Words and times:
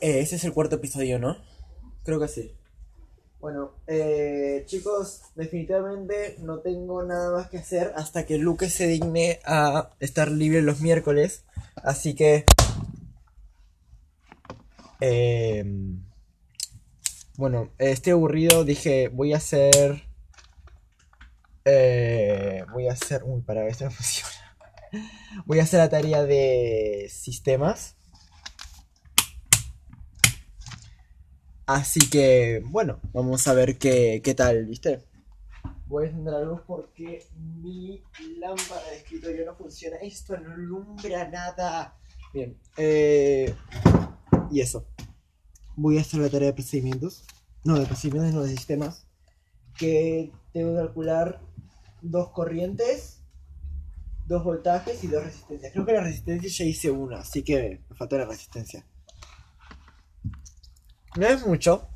Eh, 0.00 0.20
ese 0.20 0.36
es 0.36 0.44
el 0.44 0.52
cuarto 0.52 0.76
episodio, 0.76 1.18
¿no? 1.18 1.36
Creo 2.04 2.18
que 2.20 2.28
sí. 2.28 2.54
Bueno, 3.40 3.72
eh, 3.86 4.64
chicos, 4.66 5.22
definitivamente 5.34 6.36
no 6.40 6.58
tengo 6.60 7.02
nada 7.02 7.32
más 7.32 7.48
que 7.48 7.58
hacer 7.58 7.92
hasta 7.96 8.26
que 8.26 8.36
Luque 8.38 8.68
se 8.68 8.86
digne 8.86 9.40
a 9.44 9.90
estar 10.00 10.30
libre 10.30 10.62
los 10.62 10.80
miércoles. 10.80 11.44
Así 11.76 12.14
que... 12.14 12.44
eh, 15.00 15.64
bueno, 17.36 17.70
estoy 17.78 18.12
aburrido, 18.12 18.64
dije, 18.64 19.08
voy 19.08 19.32
a 19.32 19.38
hacer... 19.38 20.02
eh, 21.64 22.64
voy 22.72 22.88
a 22.88 22.92
hacer... 22.92 23.22
Uy, 23.24 23.40
para 23.42 23.66
esto 23.66 23.84
no 23.84 23.90
funciona. 23.90 24.30
Voy 25.46 25.60
a 25.60 25.62
hacer 25.62 25.78
la 25.78 25.88
tarea 25.88 26.24
de 26.24 27.08
sistemas. 27.10 27.96
Así 31.70 32.00
que, 32.10 32.64
bueno, 32.66 32.98
vamos 33.12 33.46
a 33.46 33.54
ver 33.54 33.78
qué, 33.78 34.20
qué 34.24 34.34
tal, 34.34 34.66
¿viste? 34.66 35.04
Voy 35.86 36.02
a 36.02 36.08
encender 36.08 36.32
la 36.34 36.40
luz 36.40 36.62
porque 36.66 37.24
mi 37.62 38.02
lámpara 38.38 38.90
de 38.90 38.96
escritorio 38.96 39.46
no 39.46 39.54
funciona. 39.54 39.96
Esto 39.98 40.36
no 40.36 40.52
alumbra 40.52 41.28
nada. 41.28 41.96
Bien, 42.34 42.58
eh, 42.76 43.54
y 44.50 44.60
eso. 44.60 44.84
Voy 45.76 45.98
a 45.98 46.00
hacer 46.00 46.18
la 46.18 46.28
tarea 46.28 46.48
de 46.48 46.54
procedimientos. 46.54 47.24
No, 47.62 47.78
de 47.78 47.86
procedimientos, 47.86 48.34
no 48.34 48.42
de 48.42 48.50
sistemas. 48.50 49.06
Que 49.78 50.32
tengo 50.52 50.72
que 50.72 50.78
calcular 50.86 51.40
dos 52.02 52.30
corrientes, 52.30 53.22
dos 54.26 54.42
voltajes 54.42 55.04
y 55.04 55.06
dos 55.06 55.22
resistencias. 55.22 55.72
Creo 55.72 55.86
que 55.86 55.92
la 55.92 56.02
resistencia 56.02 56.50
ya 56.50 56.64
hice 56.64 56.90
una, 56.90 57.20
así 57.20 57.44
que 57.44 57.80
me 57.88 57.94
falta 57.94 58.18
la 58.18 58.24
resistencia. 58.24 58.84
No 61.16 61.26
es 61.26 61.46
mucho. 61.46 61.88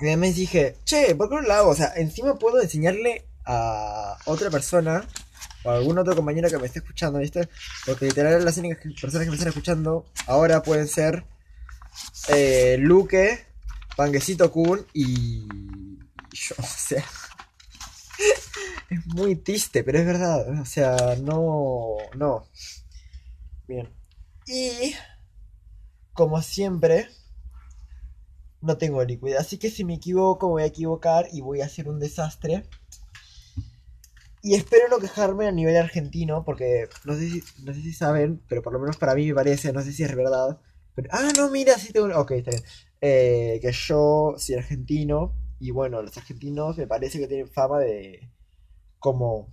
Y 0.00 0.06
además 0.06 0.34
dije, 0.34 0.76
che, 0.84 1.14
¿por 1.14 1.28
qué 1.28 1.36
no 1.36 1.42
lo 1.42 1.52
hago? 1.54 1.70
O 1.70 1.74
sea, 1.74 1.92
encima 1.96 2.38
puedo 2.38 2.60
enseñarle 2.60 3.26
a 3.44 4.16
otra 4.26 4.50
persona 4.50 5.06
o 5.64 5.70
a 5.70 5.76
algún 5.76 5.98
otro 5.98 6.16
compañero 6.16 6.48
que 6.48 6.58
me 6.58 6.66
esté 6.66 6.80
escuchando, 6.80 7.20
¿viste? 7.20 7.48
Porque 7.86 8.06
literal 8.06 8.44
las 8.44 8.56
únicas 8.56 8.78
personas 9.00 9.24
que 9.24 9.30
me 9.30 9.36
están 9.36 9.48
escuchando 9.48 10.06
ahora 10.26 10.62
pueden 10.62 10.88
ser 10.88 11.24
eh, 12.28 12.76
Luque, 12.80 13.46
Panguecito 13.96 14.50
Kun 14.50 14.86
y 14.92 15.46
yo, 16.32 16.54
o 16.58 16.62
sea. 16.62 17.04
Es 18.90 19.06
muy 19.06 19.36
triste, 19.36 19.84
pero 19.84 19.98
es 19.98 20.06
verdad. 20.06 20.60
O 20.60 20.64
sea, 20.64 21.16
no. 21.22 21.96
No. 22.14 22.46
Bien. 23.66 23.88
Y. 24.46 24.94
Como 26.12 26.42
siempre. 26.42 27.08
No 28.62 28.78
tengo 28.78 29.04
liquidez. 29.04 29.38
Así 29.38 29.58
que 29.58 29.70
si 29.70 29.84
me 29.84 29.94
equivoco, 29.94 30.48
voy 30.48 30.62
a 30.62 30.66
equivocar 30.66 31.28
y 31.32 31.40
voy 31.40 31.60
a 31.60 31.66
hacer 31.66 31.88
un 31.88 31.98
desastre. 31.98 32.64
Y 34.42 34.54
espero 34.54 34.88
no 34.88 34.98
quejarme 34.98 35.46
a 35.46 35.52
nivel 35.52 35.76
argentino, 35.76 36.44
porque 36.44 36.88
no 37.04 37.14
sé 37.14 37.30
si, 37.30 37.42
no 37.64 37.72
sé 37.74 37.80
si 37.82 37.92
saben, 37.92 38.42
pero 38.48 38.62
por 38.62 38.72
lo 38.72 38.80
menos 38.80 38.96
para 38.96 39.14
mí 39.14 39.28
me 39.28 39.34
parece, 39.34 39.72
no 39.72 39.82
sé 39.82 39.92
si 39.92 40.02
es 40.02 40.14
verdad. 40.16 40.60
Pero, 40.94 41.08
ah, 41.12 41.30
no, 41.36 41.50
mira, 41.50 41.78
sí 41.78 41.92
tengo. 41.92 42.08
Ok, 42.18 42.32
está 42.32 42.50
bien. 42.50 42.62
Eh, 43.00 43.58
que 43.62 43.72
yo 43.72 44.34
soy 44.38 44.54
argentino. 44.56 45.34
Y 45.60 45.70
bueno, 45.70 46.02
los 46.02 46.16
argentinos 46.16 46.76
me 46.78 46.86
parece 46.86 47.18
que 47.18 47.28
tienen 47.28 47.48
fama 47.48 47.78
de. 47.80 48.30
como. 48.98 49.48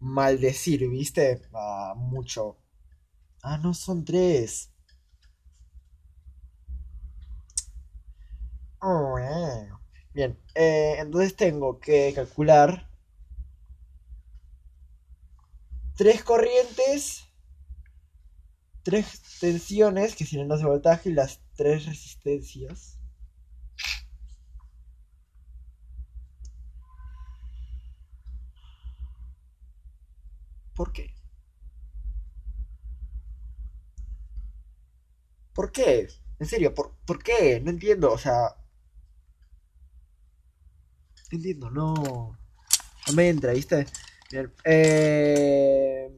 maldecir, 0.00 0.88
¿viste? 0.88 1.42
Mucho. 1.96 2.58
Ah, 3.42 3.58
no, 3.58 3.74
son 3.74 4.04
tres. 4.04 4.70
Oh, 8.75 8.75
eh. 8.75 8.75
Bien, 10.12 10.36
eh, 10.56 10.96
entonces 10.98 11.36
tengo 11.36 11.78
que 11.78 12.12
calcular 12.14 12.88
tres 15.96 16.22
corrientes, 16.22 17.26
tres 18.82 19.20
tensiones, 19.38 20.16
que 20.16 20.24
tienen 20.24 20.48
dos 20.48 20.60
de 20.60 20.66
voltaje, 20.66 21.10
y 21.10 21.12
las 21.12 21.42
tres 21.56 21.84
resistencias. 21.84 22.98
¿Por 30.74 30.92
qué? 30.92 31.06
¿Por 35.54 35.72
qué? 35.72 36.08
En 36.38 36.46
serio, 36.46 36.72
¿por, 36.74 36.92
por 37.04 37.20
qué? 37.22 37.60
No 37.60 37.70
entiendo, 37.70 38.12
o 38.12 38.18
sea... 38.18 38.54
Entiendo, 41.30 41.70
no... 41.70 41.94
No 43.08 43.14
me 43.14 43.28
entra, 43.28 43.52
¿viste? 43.52 43.86
Bien. 44.30 44.52
eh, 44.64 46.10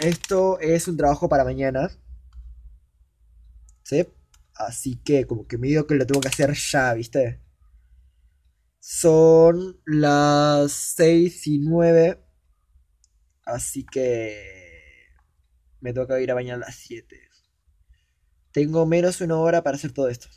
Esto 0.00 0.58
es 0.58 0.88
un 0.88 0.96
trabajo 0.96 1.28
para 1.28 1.44
mañana. 1.44 1.90
¿Sí? 3.82 4.06
Así 4.54 4.96
que 5.04 5.26
como 5.26 5.46
que 5.48 5.58
me 5.58 5.66
digo 5.68 5.86
que 5.86 5.94
lo 5.96 6.06
tengo 6.06 6.20
que 6.20 6.28
hacer 6.28 6.52
ya, 6.54 6.94
¿viste? 6.94 7.40
Son 8.80 9.80
las 9.86 10.72
6 10.72 11.46
y 11.46 11.58
9. 11.60 12.18
Así 13.44 13.84
que 13.84 15.08
me 15.80 15.92
toca 15.92 16.20
ir 16.20 16.30
a 16.30 16.34
bañar 16.34 16.56
a 16.56 16.66
las 16.66 16.76
7. 16.76 17.20
Tengo 18.52 18.84
menos 18.84 19.18
de 19.18 19.24
una 19.24 19.38
hora 19.38 19.62
para 19.62 19.76
hacer 19.78 19.92
todo 19.92 20.10
esto. 20.10 20.28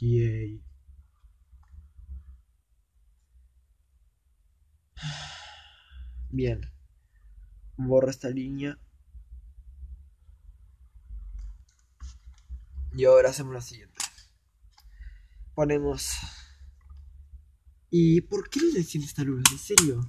Yay. 0.00 0.63
Bien. 6.30 6.70
Borro 7.76 8.10
esta 8.10 8.28
línea. 8.30 8.78
Y 12.92 13.04
ahora 13.04 13.30
hacemos 13.30 13.54
la 13.54 13.60
siguiente. 13.60 14.00
Ponemos... 15.54 16.12
¿Y 17.90 18.22
por 18.22 18.50
qué 18.50 18.60
no 18.60 18.72
le 18.72 18.80
enciende 18.80 19.06
esta 19.06 19.22
luz? 19.22 19.42
¿En 19.52 19.58
serio? 19.58 20.08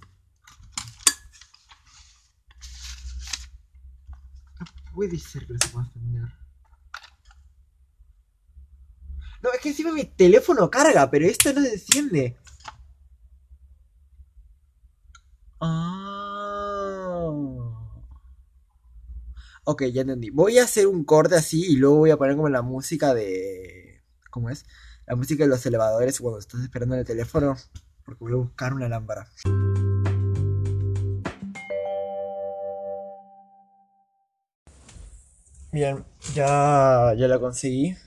No 4.59 4.65
puede 4.91 5.19
ser 5.19 5.45
que 5.45 5.53
no 5.53 5.59
se 5.61 5.69
pueda 5.69 5.85
encender. 5.85 6.33
No, 9.43 9.51
es 9.53 9.59
que 9.61 9.69
encima 9.69 9.91
mi 9.91 10.05
teléfono 10.05 10.71
carga, 10.71 11.11
pero 11.11 11.27
esto 11.27 11.53
no 11.53 11.61
se 11.61 11.73
enciende. 11.73 12.39
Ok, 19.67 19.85
ya 19.85 20.01
entendí. 20.01 20.29
Voy 20.29 20.59
a 20.59 20.65
hacer 20.65 20.85
un 20.85 21.03
corte 21.03 21.33
así 21.33 21.65
y 21.65 21.77
luego 21.77 21.97
voy 21.97 22.11
a 22.11 22.17
poner 22.17 22.35
como 22.35 22.49
la 22.49 22.61
música 22.61 23.15
de... 23.15 24.03
¿Cómo 24.29 24.51
es? 24.51 24.63
La 25.07 25.15
música 25.15 25.43
de 25.43 25.49
los 25.49 25.65
elevadores 25.65 26.19
cuando 26.19 26.37
estás 26.37 26.61
esperando 26.61 26.93
en 26.93 26.99
el 26.99 27.07
teléfono. 27.07 27.57
Porque 28.05 28.23
voy 28.23 28.33
a 28.33 28.35
buscar 28.35 28.73
una 28.75 28.87
lámpara. 28.87 29.27
Bien, 35.71 36.05
ya, 36.35 37.15
ya 37.17 37.27
la 37.27 37.39
conseguí. 37.39 37.97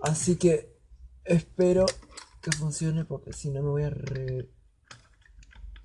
Así 0.00 0.36
que 0.36 0.78
espero 1.24 1.86
que 2.40 2.52
funcione 2.52 3.04
porque 3.04 3.32
si 3.32 3.50
no 3.50 3.64
me 3.64 3.70
voy 3.70 3.82
a 3.82 3.90
re... 3.90 4.48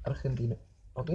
Argentina, 0.03 0.55
¿ok? 0.93 1.11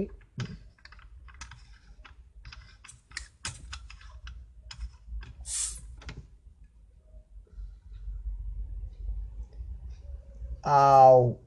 Au. 10.71 11.41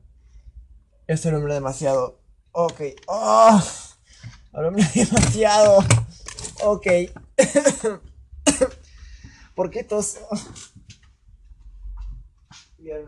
Eso 1.06 1.28
alumbra 1.28 1.54
demasiado. 1.54 2.20
Ok. 2.50 2.80
¡Oh! 3.06 3.62
Alumbra 4.52 4.84
demasiado. 4.96 5.78
Ok. 6.64 6.86
¿Por 9.54 9.70
qué 9.70 9.84
tos? 9.84 10.18
Bien, 12.78 13.06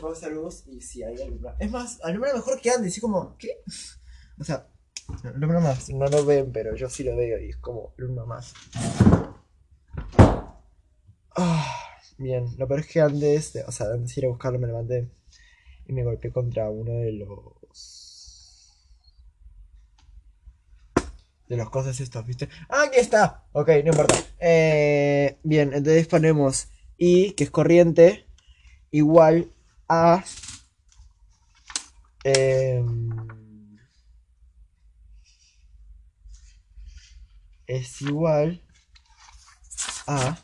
vamos 0.00 0.22
a 0.22 0.28
luz 0.30 0.66
y 0.66 0.80
si 0.80 1.02
hay 1.02 1.20
alumbra. 1.20 1.54
Es 1.58 1.70
más, 1.70 2.00
alumbra 2.02 2.32
mejor 2.32 2.58
que 2.58 2.70
antes, 2.70 2.92
así 2.92 3.02
como, 3.02 3.36
¿qué? 3.36 3.62
O 4.40 4.44
sea, 4.44 4.66
alumbra 5.22 5.60
más, 5.60 5.90
no 5.90 6.06
lo 6.06 6.24
ven, 6.24 6.50
pero 6.50 6.74
yo 6.76 6.88
sí 6.88 7.04
lo 7.04 7.14
veo 7.14 7.38
y 7.38 7.50
es 7.50 7.58
como, 7.58 7.92
alumbra 7.98 8.24
más. 8.24 8.54
Ah, 11.36 11.76
bien, 12.16 12.54
lo 12.56 12.66
peor 12.66 12.80
es 12.80 12.86
que 12.86 13.02
antes, 13.02 13.54
o 13.66 13.72
sea, 13.72 13.88
antes 13.92 14.14
de 14.14 14.20
ir 14.22 14.24
a 14.24 14.30
buscarlo 14.30 14.58
me 14.58 14.68
levanté 14.68 15.10
me 15.92 16.04
golpeé 16.04 16.32
contra 16.32 16.68
uno 16.70 16.92
de 16.92 17.12
los 17.12 17.62
de 21.48 21.56
las 21.58 21.68
cosas 21.68 22.00
estas, 22.00 22.26
¿viste? 22.26 22.48
¡Ah, 22.70 22.84
aquí 22.86 22.98
está! 22.98 23.44
Ok, 23.52 23.68
no 23.84 23.90
importa. 23.90 24.14
Eh, 24.40 25.36
bien, 25.42 25.74
entonces 25.74 26.06
ponemos 26.08 26.68
I, 26.96 27.32
que 27.32 27.44
es 27.44 27.50
corriente, 27.50 28.26
igual 28.90 29.52
a... 29.86 30.24
em, 32.24 33.10
es 37.66 38.00
igual 38.00 38.62
a... 40.06 40.38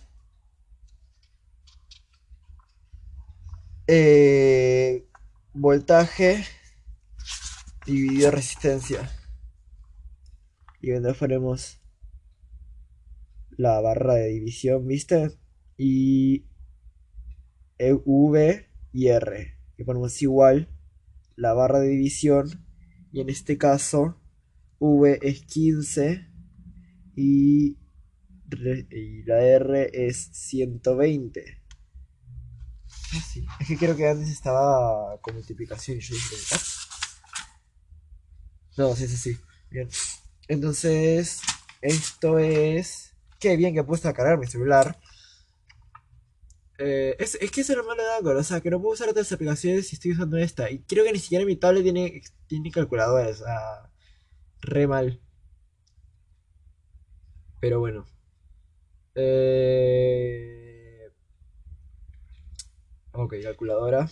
eh, 3.87 5.06
voltaje 5.58 6.44
dividido 7.84 8.31
resistencia. 8.31 9.10
Y 10.81 10.93
entonces 10.93 11.19
ponemos 11.19 11.81
la 13.50 13.81
barra 13.81 14.14
de 14.14 14.28
división, 14.28 14.87
¿viste? 14.87 15.32
Y 15.76 16.46
e, 17.78 17.93
V 17.93 18.66
y 18.93 19.08
R. 19.08 19.58
Y 19.76 19.84
ponemos 19.84 20.22
igual 20.22 20.69
la 21.34 21.55
barra 21.55 21.81
de 21.81 21.88
división. 21.88 22.64
Y 23.11 23.20
en 23.20 23.31
este 23.31 23.58
caso, 23.58 24.20
V 24.78 25.19
es 25.22 25.43
15 25.43 26.28
y, 27.16 27.78
y 28.90 29.22
la 29.25 29.44
R 29.44 29.90
es 29.93 30.31
120. 30.32 31.57
Fácil. 33.10 33.46
Es 33.60 33.66
que 33.66 33.76
creo 33.76 33.96
que 33.96 34.08
antes 34.08 34.28
estaba 34.28 35.19
con 35.20 35.34
multiplicación 35.34 35.96
y 35.96 36.00
yo 36.00 36.14
dije, 36.14 36.37
¿ah? 36.52 36.58
No, 38.76 38.94
sí, 38.94 39.08
sí, 39.08 39.16
sí. 39.16 39.38
Bien. 39.70 39.88
Entonces, 40.46 41.40
esto 41.81 42.38
es. 42.38 43.14
Qué 43.40 43.56
bien 43.56 43.75
que 43.75 43.81
he 43.81 43.84
puesto 43.84 44.08
a 44.08 44.12
cargar 44.12 44.38
mi 44.38 44.46
celular. 44.46 44.99
Eh, 46.78 47.16
es, 47.19 47.37
es 47.40 47.50
que 47.50 47.62
eso 47.62 47.72
es 47.72 47.78
lo 47.78 47.84
malo 47.84 48.02
de 48.05 48.14
Anchor, 48.16 48.37
o 48.37 48.44
sea, 48.44 48.60
que 48.60 48.70
no 48.70 48.81
puedo 48.81 48.94
usar 48.94 49.08
otras 49.08 49.32
aplicaciones 49.32 49.88
si 49.88 49.96
estoy 49.96 50.12
usando 50.12 50.37
esta. 50.37 50.70
Y 50.70 50.81
creo 50.81 51.04
que 51.04 51.12
ni 51.12 51.19
siquiera 51.19 51.44
mi 51.44 51.56
tablet 51.56 51.82
tiene, 51.82 52.22
tiene 52.46 52.70
calculadores, 52.70 53.43
re 54.61 54.87
mal. 54.87 55.20
Pero 57.61 57.81
bueno. 57.81 58.06
Eh... 59.14 60.68
Ok, 63.20 63.35
calculadora. 63.43 64.09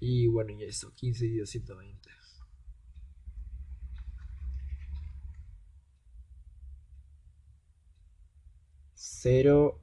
Y 0.00 0.26
bueno, 0.26 0.50
y 0.50 0.64
eso, 0.64 0.92
15 0.92 1.26
y 1.26 1.36
220. 1.38 2.10
Cero. 8.94 9.80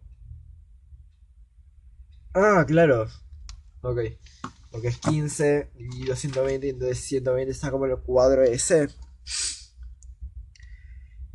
Ah, 2.34 2.66
claro. 2.68 3.08
Ok. 3.82 4.00
Porque 4.70 4.90
es 4.90 4.98
15 4.98 5.72
y 5.78 6.04
220, 6.04 6.68
entonces 6.68 7.00
120 7.00 7.50
está 7.50 7.72
como 7.72 7.86
el 7.86 7.98
cuadro 8.00 8.44
ese. 8.44 8.90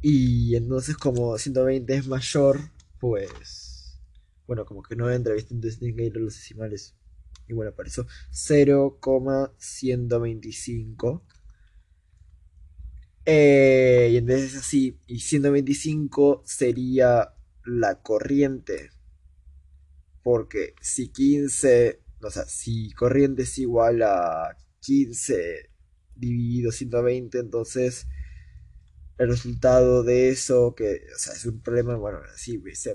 Y 0.02 0.56
entonces 0.56 0.98
como 0.98 1.38
120 1.38 1.96
es 1.96 2.06
mayor, 2.06 2.60
pues... 3.00 3.63
Bueno, 4.46 4.64
como 4.64 4.82
que 4.82 4.96
no 4.96 5.10
entra, 5.10 5.34
¿viste? 5.34 5.52
Entonces 5.54 5.78
tienen 5.78 5.96
que 5.96 6.04
ir 6.04 6.16
a 6.16 6.20
los 6.20 6.34
decimales. 6.34 6.96
Y 7.48 7.52
bueno, 7.52 7.72
eso 7.84 8.06
0,125. 8.30 11.22
Eh, 13.26 14.10
y 14.12 14.16
entonces 14.18 14.54
así, 14.56 14.98
y 15.06 15.20
125 15.20 16.42
sería 16.44 17.34
la 17.64 18.02
corriente. 18.02 18.90
Porque 20.22 20.74
si 20.80 21.08
15, 21.08 22.00
o 22.22 22.30
sea, 22.30 22.44
si 22.46 22.90
corriente 22.92 23.42
es 23.42 23.58
igual 23.58 24.02
a 24.02 24.56
15 24.80 25.70
dividido 26.16 26.72
120, 26.72 27.38
entonces 27.38 28.06
el 29.18 29.28
resultado 29.28 30.02
de 30.02 30.30
eso, 30.30 30.74
que, 30.74 31.02
o 31.14 31.18
sea, 31.18 31.34
es 31.34 31.44
un 31.46 31.60
problema, 31.60 31.96
bueno, 31.96 32.18
así, 32.32 32.56
¿ves? 32.56 32.88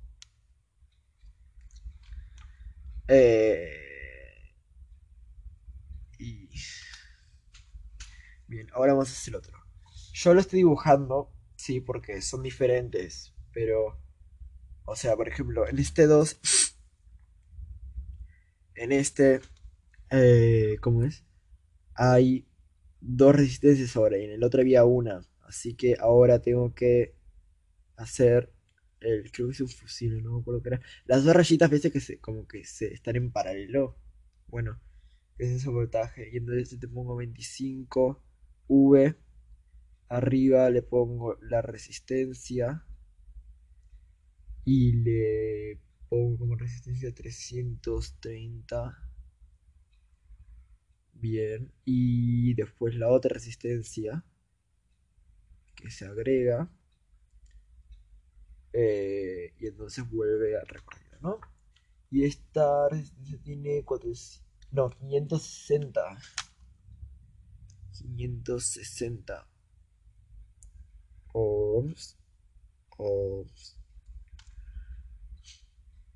eh, 3.07 4.53
y 6.19 6.49
bien, 8.47 8.67
ahora 8.73 8.93
vamos 8.93 9.09
a 9.09 9.13
hacer 9.13 9.35
otro. 9.35 9.57
Yo 10.13 10.33
lo 10.33 10.41
estoy 10.41 10.57
dibujando, 10.59 11.31
sí, 11.69 11.81
porque 11.81 12.19
son 12.23 12.41
diferentes, 12.41 13.31
pero 13.53 14.01
o 14.85 14.95
sea, 14.95 15.15
por 15.15 15.27
ejemplo, 15.27 15.67
en 15.69 15.77
este 15.77 16.07
2 16.07 16.39
en 18.73 18.91
este 18.91 19.41
eh, 20.09 20.77
¿cómo 20.81 21.03
es? 21.03 21.23
Hay 21.93 22.47
dos 23.01 23.35
resistencias 23.35 23.95
ahora 23.95 24.17
y 24.17 24.23
en 24.23 24.31
el 24.31 24.43
otro 24.43 24.61
había 24.61 24.83
una. 24.83 25.21
Así 25.41 25.75
que 25.75 25.95
ahora 25.99 26.41
tengo 26.41 26.73
que 26.73 27.15
hacer 27.97 28.51
el, 28.99 29.31
creo 29.31 29.49
que 29.49 29.53
es 29.53 29.61
un 29.61 29.69
fusil, 29.69 30.23
no 30.23 30.33
me 30.33 30.41
acuerdo 30.41 30.63
qué 30.63 30.69
era. 30.69 30.81
Las 31.05 31.23
dos 31.23 31.35
rayitas, 31.35 31.69
veces 31.69 31.91
que 31.91 31.99
se, 31.99 32.19
como 32.19 32.47
que 32.47 32.65
se 32.65 32.91
están 32.91 33.15
en 33.15 33.31
paralelo. 33.31 33.95
Bueno, 34.47 34.81
ese 35.37 35.57
es 35.57 35.65
el 35.65 35.73
voltaje. 35.73 36.31
Y 36.33 36.37
entonces 36.37 36.79
te 36.79 36.87
pongo 36.87 37.15
25 37.15 38.23
V. 38.67 39.28
Arriba 40.09 40.69
le 40.69 40.81
pongo 40.81 41.35
la 41.41 41.61
resistencia. 41.61 42.85
Y 44.65 44.93
le 44.93 45.79
pongo 46.09 46.37
como 46.39 46.55
resistencia 46.55 47.13
330. 47.13 48.97
Bien. 51.13 51.71
Y 51.85 52.53
después 52.55 52.95
la 52.95 53.09
otra 53.09 53.33
resistencia 53.33 54.23
que 55.75 55.89
se 55.91 56.05
agrega. 56.05 56.69
eh, 58.73 59.53
y 59.59 59.67
entonces 59.67 60.09
vuelve 60.09 60.57
al 60.57 60.67
recorrido, 60.67 61.17
¿no? 61.21 61.39
Y 62.11 62.23
esta 62.25 62.89
resistencia 62.89 63.37
tiene 63.43 63.83
400, 63.83 64.43
no, 64.71 64.89
560. 64.91 66.01
560 67.91 69.48
ohms. 71.33 72.17
Ohms. 72.97 73.77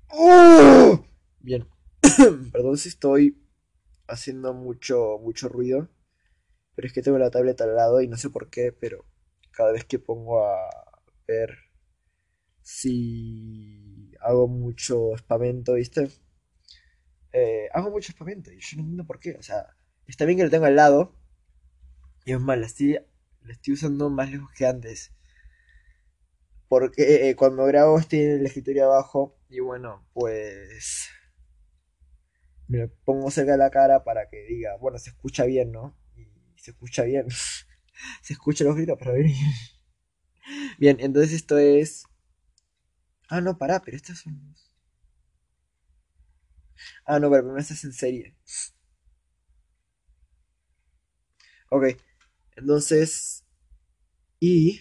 ¡Oh! 0.08 1.04
Bien. 1.40 1.66
Perdón 2.52 2.76
si 2.76 2.88
estoy 2.88 3.42
haciendo 4.06 4.54
mucho, 4.54 5.18
mucho 5.20 5.48
ruido. 5.48 5.88
Pero 6.74 6.86
es 6.86 6.92
que 6.92 7.02
tengo 7.02 7.18
la 7.18 7.30
tableta 7.30 7.64
al 7.64 7.76
lado 7.76 8.00
y 8.00 8.08
no 8.08 8.16
sé 8.16 8.30
por 8.30 8.50
qué, 8.50 8.72
pero 8.72 9.04
cada 9.52 9.72
vez 9.72 9.84
que 9.84 9.98
pongo 9.98 10.44
a 10.44 10.68
ver 11.26 11.56
si 12.62 14.12
hago 14.20 14.48
mucho 14.48 15.14
espamento, 15.14 15.74
¿viste? 15.74 16.08
Eh, 17.32 17.68
hago 17.72 17.90
mucho 17.90 18.12
espamento 18.12 18.52
y 18.52 18.60
yo 18.60 18.76
no 18.76 18.82
entiendo 18.82 19.06
por 19.06 19.20
qué. 19.20 19.36
O 19.38 19.42
sea, 19.42 19.76
está 20.06 20.24
bien 20.24 20.38
que 20.38 20.44
lo 20.44 20.50
tengo 20.50 20.66
al 20.66 20.76
lado. 20.76 21.14
Y 22.24 22.32
es 22.32 22.40
más, 22.40 22.58
la 22.58 22.66
la 23.44 23.52
estoy 23.52 23.74
usando 23.74 24.10
más 24.10 24.30
lejos 24.30 24.50
que 24.56 24.66
antes. 24.66 25.12
Porque 26.68 27.28
eh, 27.30 27.36
cuando 27.36 27.64
grabo 27.64 27.98
estoy 27.98 28.20
en 28.20 28.30
el 28.40 28.46
escritorio 28.46 28.84
abajo. 28.86 29.36
Y 29.48 29.60
bueno, 29.60 30.04
pues 30.12 31.08
me 32.68 32.78
lo 32.78 32.90
pongo 33.04 33.30
cerca 33.30 33.52
de 33.52 33.58
la 33.58 33.70
cara 33.70 34.04
para 34.04 34.28
que 34.28 34.42
diga, 34.44 34.76
bueno, 34.76 34.98
se 34.98 35.10
escucha 35.10 35.44
bien, 35.44 35.72
¿no? 35.72 35.96
Y 36.16 36.26
se 36.56 36.70
escucha 36.72 37.02
bien. 37.04 37.26
se 38.22 38.32
escuchan 38.32 38.66
los 38.68 38.76
gritos, 38.76 38.96
pero 38.98 39.14
bien. 39.14 39.32
Bien, 40.78 40.96
entonces 41.00 41.32
esto 41.32 41.58
es. 41.58 42.04
Ah, 43.28 43.40
no, 43.42 43.58
pará, 43.58 43.80
pero 43.82 43.96
estas 43.98 44.18
son. 44.20 44.54
Ah, 47.06 47.18
no, 47.18 47.30
pero 47.30 47.42
primero 47.42 47.60
estás 47.60 47.84
en 47.84 47.92
serie. 47.92 48.34
Ok, 51.70 51.84
entonces. 52.56 53.44
Y. 54.40 54.80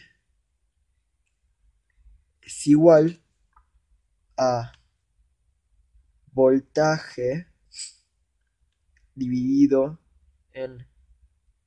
Es 2.42 2.68
igual 2.68 3.22
a 4.36 4.74
voltaje 6.34 7.48
dividido 9.16 10.00
en 10.52 10.86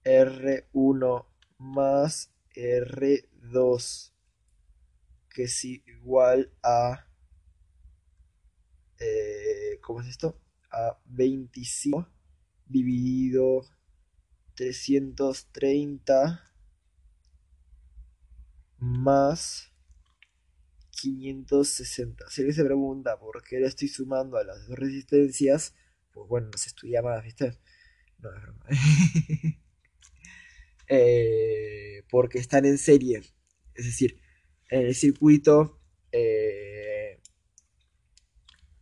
R1 0.04 1.26
más 1.58 2.30
R2 2.54 4.12
que 5.30 5.44
es 5.44 5.64
igual 5.64 6.50
a 6.62 7.06
eh, 8.98 9.78
¿cómo 9.82 10.00
es 10.00 10.08
esto? 10.08 10.40
a 10.70 10.98
25 11.04 12.08
dividido 12.66 13.62
330 14.56 16.42
más 18.78 19.72
560. 20.90 22.28
Si 22.30 22.40
alguien 22.40 22.54
se 22.56 22.64
pregunta 22.64 23.18
por 23.18 23.42
qué 23.44 23.60
le 23.60 23.66
estoy 23.66 23.88
sumando 23.88 24.38
a 24.38 24.44
las 24.44 24.66
dos 24.66 24.78
resistencias, 24.78 25.74
pues 26.12 26.28
bueno, 26.28 26.48
no 26.50 26.58
se 26.58 26.70
estudia 26.70 27.02
más, 27.02 27.22
¿viste? 27.22 27.58
No, 28.18 28.34
es 28.34 28.42
broma. 28.42 28.66
Eh, 30.88 32.04
porque 32.08 32.38
están 32.38 32.64
en 32.64 32.78
serie. 32.78 33.20
Es 33.74 33.86
decir, 33.86 34.20
en 34.70 34.86
el 34.86 34.94
circuito... 34.94 35.80
Eh, 36.12 37.20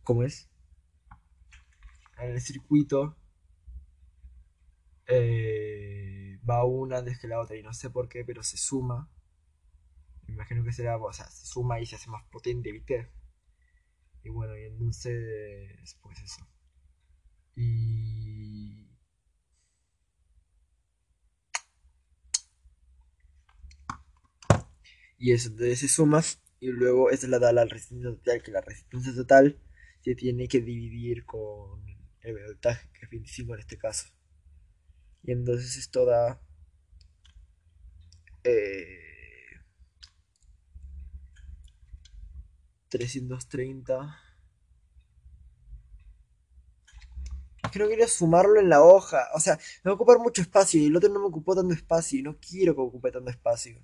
¿Cómo 0.03 0.21
es? 0.21 0.47
En 2.19 2.29
el 2.29 2.41
circuito 2.41 3.17
eh, 5.07 6.39
va 6.49 6.63
una 6.65 6.99
antes 6.99 7.19
que 7.19 7.27
la 7.27 7.39
otra 7.39 7.55
y 7.57 7.63
no 7.63 7.73
sé 7.73 7.89
por 7.89 8.09
qué, 8.09 8.23
pero 8.25 8.43
se 8.43 8.57
suma 8.57 9.09
me 10.27 10.33
imagino 10.33 10.63
que 10.63 10.71
será, 10.71 10.97
o 10.97 11.13
sea, 11.13 11.29
se 11.29 11.45
suma 11.45 11.79
y 11.79 11.85
se 11.85 11.95
hace 11.95 12.09
más 12.09 12.23
potente, 12.31 12.71
¿viste? 12.71 13.07
Y 14.23 14.29
bueno, 14.29 14.57
y 14.57 14.63
entonces, 14.65 15.97
pues 16.01 16.21
eso. 16.21 16.47
Y... 17.55 18.87
Eso, 25.19 25.49
entonces 25.49 25.79
se 25.79 25.87
suma 25.87 26.21
y 26.59 26.67
luego 26.67 27.09
esa 27.09 27.25
es 27.25 27.29
la 27.29 27.39
da 27.39 27.51
la 27.51 27.65
resistencia 27.65 28.09
total, 28.11 28.43
que 28.43 28.51
la 28.51 28.61
resistencia 28.61 29.13
total 29.15 29.59
se 30.01 30.15
tiene 30.15 30.47
que 30.47 30.61
dividir 30.61 31.25
con 31.25 31.83
el 32.21 32.33
voltaje, 32.45 32.89
que 32.93 33.05
es 33.05 33.09
25 33.09 33.53
en 33.55 33.59
este 33.59 33.77
caso. 33.77 34.14
Y 35.25 35.31
entonces 35.31 35.77
esto 35.77 36.05
da... 36.05 36.39
Eh, 38.43 39.05
330. 42.89 44.21
Es 47.63 47.71
que 47.71 47.79
no 47.79 47.87
quiero 47.87 48.07
sumarlo 48.07 48.59
en 48.59 48.69
la 48.69 48.83
hoja. 48.83 49.27
O 49.33 49.39
sea, 49.39 49.57
me 49.83 49.89
va 49.89 49.91
a 49.91 49.95
ocupar 49.95 50.19
mucho 50.19 50.41
espacio 50.41 50.79
y 50.79 50.85
el 50.85 50.95
otro 50.95 51.09
no 51.09 51.19
me 51.19 51.25
ocupó 51.25 51.55
tanto 51.55 51.73
espacio 51.73 52.19
y 52.19 52.23
no 52.23 52.37
quiero 52.39 52.75
que 52.75 52.81
ocupe 52.81 53.11
tanto 53.11 53.31
espacio. 53.31 53.83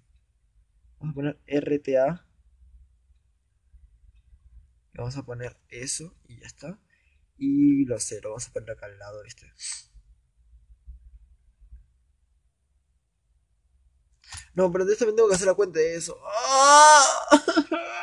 Vamos 1.00 1.14
a 1.14 1.16
poner 1.16 1.40
RTA. 1.48 2.28
vamos 4.94 5.18
a 5.18 5.24
poner 5.24 5.58
eso 5.70 6.16
y 6.28 6.40
ya 6.40 6.46
está. 6.46 6.80
Y 7.38 7.86
lo 7.86 8.00
sé, 8.00 8.22
lo 8.22 8.30
vamos 8.30 8.48
a 8.48 8.54
poner 8.54 8.72
acá 8.72 8.86
al 8.86 9.00
lado, 9.00 9.24
este. 9.24 9.52
No, 14.54 14.72
pero 14.72 14.86
de 14.86 14.96
también 14.96 15.16
tengo 15.16 15.30
que 15.30 15.36
hacer 15.36 15.48
la 15.48 15.54
cuenta 15.54 15.80
de 15.80 15.96
eso. 15.96 16.18
¡Ah! 16.26 17.06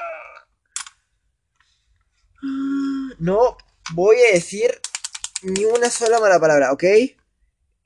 No 3.19 3.57
voy 3.95 4.17
a 4.31 4.35
decir 4.35 4.71
ni 5.43 5.65
una 5.65 5.91
sola 5.91 6.21
mala 6.21 6.39
palabra, 6.39 6.73
¿ok? 6.73 6.85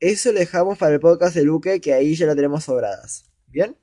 Eso 0.00 0.32
lo 0.32 0.38
dejamos 0.40 0.78
para 0.78 0.94
el 0.94 1.00
podcast 1.00 1.34
de 1.34 1.42
Luque, 1.44 1.80
que 1.80 1.94
ahí 1.94 2.14
ya 2.14 2.26
lo 2.26 2.34
tenemos 2.36 2.64
sobradas. 2.64 3.24
¿Bien? 3.46 3.76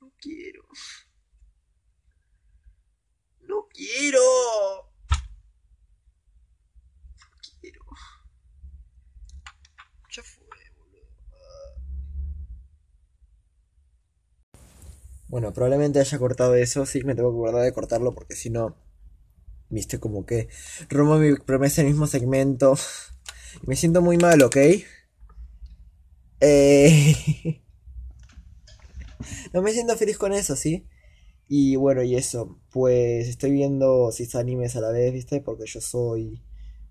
No 0.00 0.10
quiero. 0.20 0.62
No 3.48 3.68
quiero. 3.72 4.20
No 7.20 7.26
quiero. 7.60 7.80
Ya 10.10 10.22
fue, 10.22 10.46
boludo. 10.76 11.08
Bueno, 15.28 15.52
probablemente 15.52 16.00
haya 16.00 16.18
cortado 16.18 16.54
eso, 16.54 16.86
sí, 16.86 17.02
me 17.04 17.14
tengo 17.14 17.30
que 17.30 17.36
acordar 17.36 17.62
de 17.62 17.72
cortarlo 17.72 18.14
porque 18.14 18.34
si 18.34 18.48
no, 18.48 18.76
viste 19.68 20.00
como 20.00 20.24
que 20.24 20.48
rompo 20.88 21.18
mi 21.18 21.34
promesa 21.36 21.82
en 21.82 21.88
el 21.88 21.92
mismo 21.92 22.06
segmento. 22.06 22.74
Me 23.66 23.76
siento 23.76 24.02
muy 24.02 24.16
mal, 24.18 24.42
¿ok? 24.42 24.56
Eh... 26.40 27.60
no 29.52 29.62
me 29.62 29.72
siento 29.72 29.96
feliz 29.96 30.18
con 30.18 30.32
eso, 30.32 30.54
¿sí? 30.54 30.86
Y 31.48 31.76
bueno, 31.76 32.02
y 32.02 32.14
eso, 32.14 32.60
pues 32.70 33.26
estoy 33.26 33.50
viendo 33.52 34.12
si 34.12 34.28
animes 34.36 34.76
a 34.76 34.80
la 34.80 34.90
vez, 34.90 35.12
¿viste? 35.12 35.40
Porque 35.40 35.64
yo 35.66 35.80
soy 35.80 36.42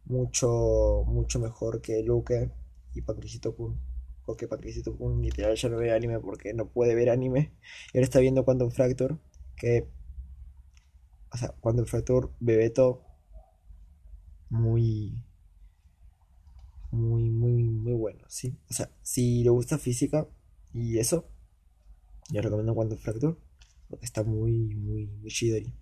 mucho, 0.05 1.03
mucho 1.05 1.39
mejor 1.39 1.81
que 1.81 2.03
Luke 2.03 2.51
y 2.93 3.01
Patricito 3.01 3.55
Kun 3.55 3.79
porque 4.27 4.45
Patricito 4.45 4.93
un 4.99 5.21
literal 5.21 5.55
ya 5.55 5.69
no 5.69 5.77
ve 5.77 5.93
anime 5.93 6.19
porque 6.19 6.53
no 6.53 6.67
puede 6.67 6.95
ver 6.95 7.09
anime. 7.09 7.53
Y 7.93 7.97
ahora 7.97 8.03
está 8.03 8.19
viendo 8.19 8.43
Quantum 8.43 8.69
Fracture, 8.71 9.15
que. 9.55 9.87
O 11.31 11.37
sea, 11.37 11.55
Quantum 11.61 11.85
Fracture, 11.85 12.27
Bebeto. 12.41 13.05
Muy. 14.49 15.23
Muy, 16.91 17.29
muy, 17.29 17.63
muy 17.63 17.93
bueno, 17.93 18.25
¿sí? 18.27 18.57
O 18.69 18.73
sea, 18.73 18.91
si 19.01 19.43
le 19.43 19.49
gusta 19.49 19.77
física 19.77 20.27
y 20.73 20.99
eso, 20.99 21.29
yo 22.29 22.41
recomiendo 22.41 22.75
Quantum 22.75 22.97
Fracture, 22.97 23.37
porque 23.89 24.05
está 24.05 24.25
muy, 24.25 24.75
muy, 24.75 25.07
muy 25.07 25.29
Shidori. 25.29 25.73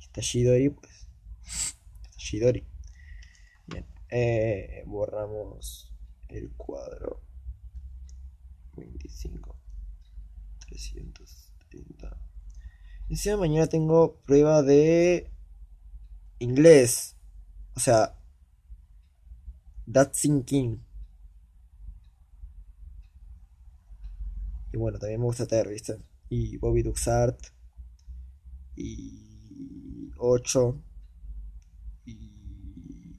Está 0.00 0.22
Shidori, 0.22 0.70
pues. 0.70 1.06
Está 2.02 2.16
Shidori. 2.16 2.66
Bien, 3.66 3.84
eh, 4.08 4.84
borramos 4.86 5.92
el 6.30 6.50
cuadro. 6.52 7.31
25 8.76 9.56
330 10.66 12.16
Encima 13.08 13.36
mañana 13.36 13.66
tengo 13.66 14.16
prueba 14.24 14.62
de 14.62 15.30
inglés. 16.38 17.16
O 17.74 17.80
sea, 17.80 18.16
That's 19.90 20.20
Thinking. 20.20 20.82
Y 24.72 24.76
bueno, 24.78 24.98
también 24.98 25.20
me 25.20 25.26
gusta 25.26 25.46
Ter, 25.46 25.68
¿viste? 25.68 25.98
Y 26.30 26.56
Bobby 26.56 26.82
Duxart. 26.82 27.38
Y 28.76 30.10
8. 30.16 30.80
Y... 32.06 33.16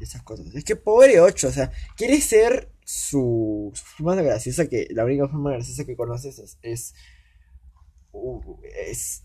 esas 0.00 0.22
cosas. 0.22 0.54
Es 0.54 0.64
que 0.64 0.76
pobre 0.76 1.20
8, 1.20 1.48
o 1.48 1.52
sea, 1.52 1.70
quiere 1.96 2.20
ser 2.20 2.72
su, 2.90 3.70
forma 3.74 4.14
graciosa 4.14 4.66
que 4.66 4.88
la 4.92 5.04
única 5.04 5.28
forma 5.28 5.52
graciosa 5.52 5.84
que 5.84 5.94
conoces 5.94 6.38
es, 6.38 6.58
es 6.62 6.94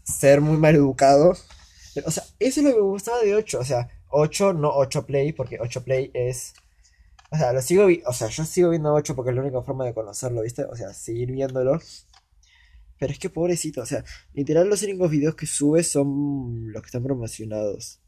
ser 0.04 0.42
muy 0.42 0.58
mal 0.58 0.76
educado. 0.76 1.32
o 2.06 2.12
sea, 2.12 2.24
eso 2.40 2.60
es 2.60 2.66
lo 2.66 2.72
que 2.72 2.76
me 2.76 2.82
gustaba 2.82 3.22
de 3.22 3.36
8. 3.36 3.60
O 3.60 3.64
sea, 3.64 3.88
8, 4.10 4.54
no 4.54 4.70
8 4.70 5.06
Play, 5.06 5.32
porque 5.32 5.60
8 5.62 5.84
Play 5.86 6.12
es. 6.14 6.54
O 7.32 7.38
sea, 7.38 7.54
lo 7.54 7.62
sigo 7.62 7.88
o 8.06 8.14
sea, 8.14 8.28
yo 8.28 8.44
sigo 8.44 8.70
viendo 8.70 8.94
8 8.94 9.16
porque 9.16 9.32
es 9.32 9.36
la 9.38 9.44
única 9.44 9.62
forma 9.62 9.86
de 9.86 9.94
conocerlo, 9.94 10.42
¿viste? 10.42 10.66
O 10.66 10.76
sea, 10.76 10.94
seguir 10.94 11.32
viéndolo. 11.32 11.80
Pero 13.00 13.14
es 13.14 13.20
que 13.20 13.30
pobrecito, 13.30 13.82
o 13.82 13.86
sea, 13.86 14.04
literal 14.34 14.70
los 14.70 14.84
únicos 14.84 15.10
videos 15.10 15.36
que 15.36 15.46
sube 15.46 15.84
son 15.84 16.72
los 16.74 16.82
que 16.82 16.88
están 16.88 17.04
promocionados. 17.04 18.02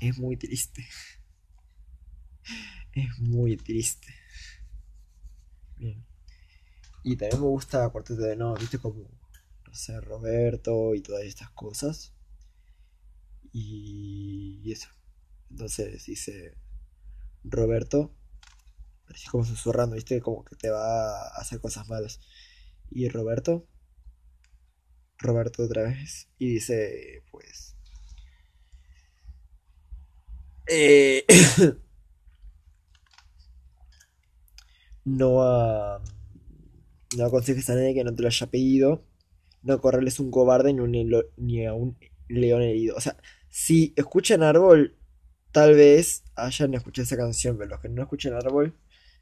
Es 0.00 0.18
muy 0.18 0.36
triste. 0.36 0.86
Es 2.92 3.18
muy 3.18 3.56
triste. 3.56 4.14
Bien. 5.76 6.04
Y 7.04 7.16
también 7.16 7.40
me 7.40 7.46
gusta 7.46 7.88
Cuarteto 7.90 8.22
de 8.22 8.36
No, 8.36 8.54
viste 8.54 8.78
como, 8.78 9.02
no 9.66 9.74
sé, 9.74 10.00
Roberto 10.00 10.94
y 10.94 11.02
todas 11.02 11.24
estas 11.24 11.50
cosas. 11.50 12.12
Y, 13.52 14.72
eso. 14.72 14.88
Entonces 15.50 16.04
dice 16.06 16.56
Roberto, 17.44 18.14
así 19.08 19.28
como 19.28 19.44
susurrando, 19.44 19.94
viste, 19.94 20.20
como 20.20 20.44
que 20.44 20.56
te 20.56 20.70
va 20.70 21.28
a 21.28 21.40
hacer 21.40 21.60
cosas 21.60 21.88
malas. 21.88 22.20
Y 22.90 23.08
Roberto, 23.08 23.66
Roberto 25.18 25.64
otra 25.64 25.82
vez, 25.82 26.28
y 26.38 26.54
dice, 26.54 27.22
pues... 27.30 27.76
Eh, 30.68 31.24
no 35.06 35.42
a, 35.42 36.02
no 37.16 37.24
aconsejes 37.24 37.70
a 37.70 37.74
nadie 37.74 37.94
que 37.94 38.04
no 38.04 38.14
te 38.14 38.22
lo 38.22 38.28
haya 38.28 38.46
pedido, 38.48 39.04
no 39.62 39.80
correrles 39.80 40.20
un 40.20 40.30
cobarde 40.30 40.74
ni, 40.74 41.08
ni 41.36 41.66
a 41.66 41.72
un 41.72 41.96
León 42.28 42.62
herido. 42.62 42.96
O 42.96 43.00
sea, 43.00 43.16
si 43.48 43.94
escuchan 43.96 44.42
Árbol, 44.42 44.98
tal 45.52 45.74
vez 45.74 46.24
hayan 46.34 46.74
escuchado 46.74 47.04
esa 47.04 47.16
canción, 47.16 47.56
pero 47.56 47.70
los 47.70 47.80
que 47.80 47.88
no 47.88 48.02
escuchan 48.02 48.34
Árbol, 48.34 48.76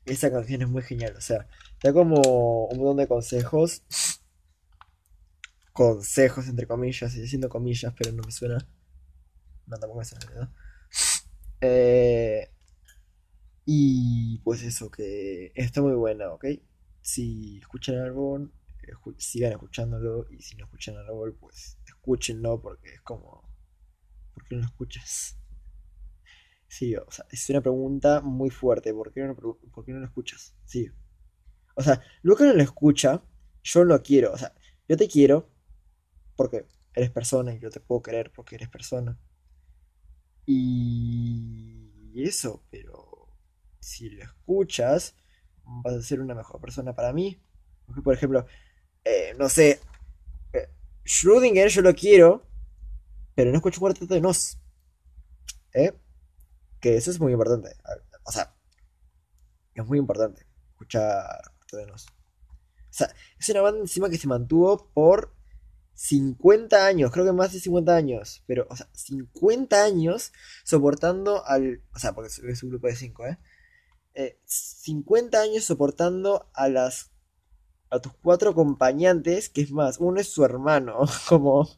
esa 0.06 0.32
canción 0.32 0.62
es 0.62 0.68
muy 0.68 0.82
genial. 0.82 1.14
O 1.16 1.20
sea, 1.20 1.46
da 1.82 1.92
como 1.92 2.66
un 2.66 2.78
montón 2.78 2.96
de 2.96 3.06
consejos. 3.06 3.82
Consejos, 5.72 6.48
entre 6.48 6.66
comillas, 6.66 7.02
estoy 7.02 7.22
diciendo 7.22 7.48
comillas, 7.48 7.92
pero 7.98 8.12
no 8.12 8.22
me 8.24 8.32
suena. 8.32 8.58
No, 9.66 9.76
tampoco 9.76 9.98
me 9.98 10.04
suena. 10.04 10.52
Eh, 11.60 12.53
y 13.66 14.38
pues 14.40 14.62
eso, 14.62 14.90
que 14.90 15.52
está 15.54 15.80
muy 15.82 15.94
buena, 15.94 16.30
¿ok? 16.32 16.46
Si 17.02 17.58
escuchan 17.58 17.96
Árbol, 17.98 18.52
escu- 18.82 19.14
sigan 19.18 19.52
escuchándolo. 19.52 20.26
Y 20.30 20.42
si 20.42 20.56
no 20.56 20.64
escuchan 20.64 20.96
Árbol, 20.98 21.34
pues 21.40 21.78
escúchenlo 21.86 22.60
porque 22.60 22.94
es 22.94 23.00
como... 23.02 23.42
¿Por 24.34 24.44
qué 24.46 24.56
no 24.56 24.62
lo 24.62 24.66
escuchas? 24.68 25.38
Sí, 26.68 26.94
o 26.96 27.10
sea, 27.10 27.26
es 27.30 27.48
una 27.50 27.60
pregunta 27.60 28.20
muy 28.20 28.50
fuerte. 28.50 28.92
¿Por 28.92 29.12
qué 29.12 29.22
no, 29.22 29.36
por 29.36 29.84
qué 29.84 29.92
no 29.92 30.00
lo 30.00 30.06
escuchas? 30.06 30.54
Sí. 30.64 30.90
O 31.76 31.82
sea, 31.82 32.02
Luca 32.22 32.44
no 32.46 32.54
lo 32.54 32.62
escucha, 32.62 33.22
yo 33.64 33.84
lo 33.84 34.02
quiero. 34.02 34.32
O 34.34 34.38
sea, 34.38 34.54
yo 34.88 34.96
te 34.96 35.08
quiero 35.08 35.50
porque 36.36 36.66
eres 36.94 37.10
persona 37.10 37.54
y 37.54 37.60
yo 37.60 37.70
te 37.70 37.80
puedo 37.80 38.02
querer 38.02 38.32
porque 38.32 38.56
eres 38.56 38.68
persona. 38.70 39.18
Y 40.46 42.22
eso, 42.22 42.64
pero 42.70 43.03
si 43.84 44.10
lo 44.10 44.24
escuchas, 44.24 45.14
vas 45.64 45.94
a 45.94 46.02
ser 46.02 46.20
una 46.20 46.34
mejor 46.34 46.60
persona 46.60 46.94
para 46.94 47.12
mí. 47.12 47.40
Por 48.02 48.14
ejemplo, 48.14 48.46
eh, 49.04 49.34
no 49.38 49.48
sé, 49.48 49.80
eh, 50.52 50.68
Schrödinger 51.04 51.68
yo 51.68 51.82
lo 51.82 51.94
quiero, 51.94 52.46
pero 53.34 53.50
no 53.50 53.56
escucho 53.56 53.80
Cuarteto 53.80 54.14
de 54.14 54.20
Nos. 54.20 54.58
¿Eh? 55.74 55.92
Que 56.80 56.96
eso 56.96 57.10
es 57.10 57.20
muy 57.20 57.32
importante. 57.32 57.76
O 58.24 58.32
sea, 58.32 58.54
es 59.74 59.84
muy 59.84 59.98
importante 59.98 60.46
escuchar 60.70 61.42
Cuarteto 61.56 61.76
de 61.76 61.86
Nos. 61.86 62.06
O 62.06 62.96
sea, 62.96 63.14
es 63.38 63.48
una 63.50 63.60
banda 63.60 63.80
encima 63.80 64.08
que 64.08 64.18
se 64.18 64.28
mantuvo 64.28 64.90
por 64.94 65.34
50 65.94 66.86
años, 66.86 67.10
creo 67.12 67.24
que 67.24 67.32
más 67.32 67.52
de 67.52 67.60
50 67.60 67.94
años. 67.94 68.42
Pero, 68.46 68.66
o 68.70 68.76
sea, 68.76 68.88
50 68.92 69.84
años 69.84 70.32
soportando 70.64 71.44
al. 71.44 71.82
O 71.94 71.98
sea, 71.98 72.14
porque 72.14 72.30
es 72.30 72.62
un 72.62 72.70
grupo 72.70 72.86
de 72.86 72.96
5, 72.96 73.26
¿eh? 73.26 73.38
Eh, 74.14 74.40
50 74.44 75.40
años 75.40 75.64
soportando 75.64 76.50
a 76.54 76.68
las. 76.68 77.12
A 77.90 78.00
tus 78.00 78.12
cuatro 78.14 78.50
acompañantes, 78.50 79.48
que 79.48 79.60
es 79.60 79.70
más, 79.70 79.98
uno 79.98 80.20
es 80.20 80.32
su 80.32 80.44
hermano, 80.44 81.00
como. 81.28 81.68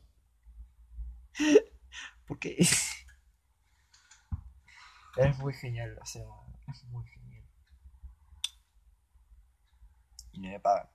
Porque 2.26 2.56
es 5.16 5.38
muy 5.38 5.54
genial, 5.54 5.98
o 6.00 6.06
sea, 6.06 6.22
es 6.72 6.84
muy 6.84 7.04
genial. 7.08 7.44
Y 10.32 10.40
no 10.40 10.48
me 10.50 10.60
pagan. 10.60 10.88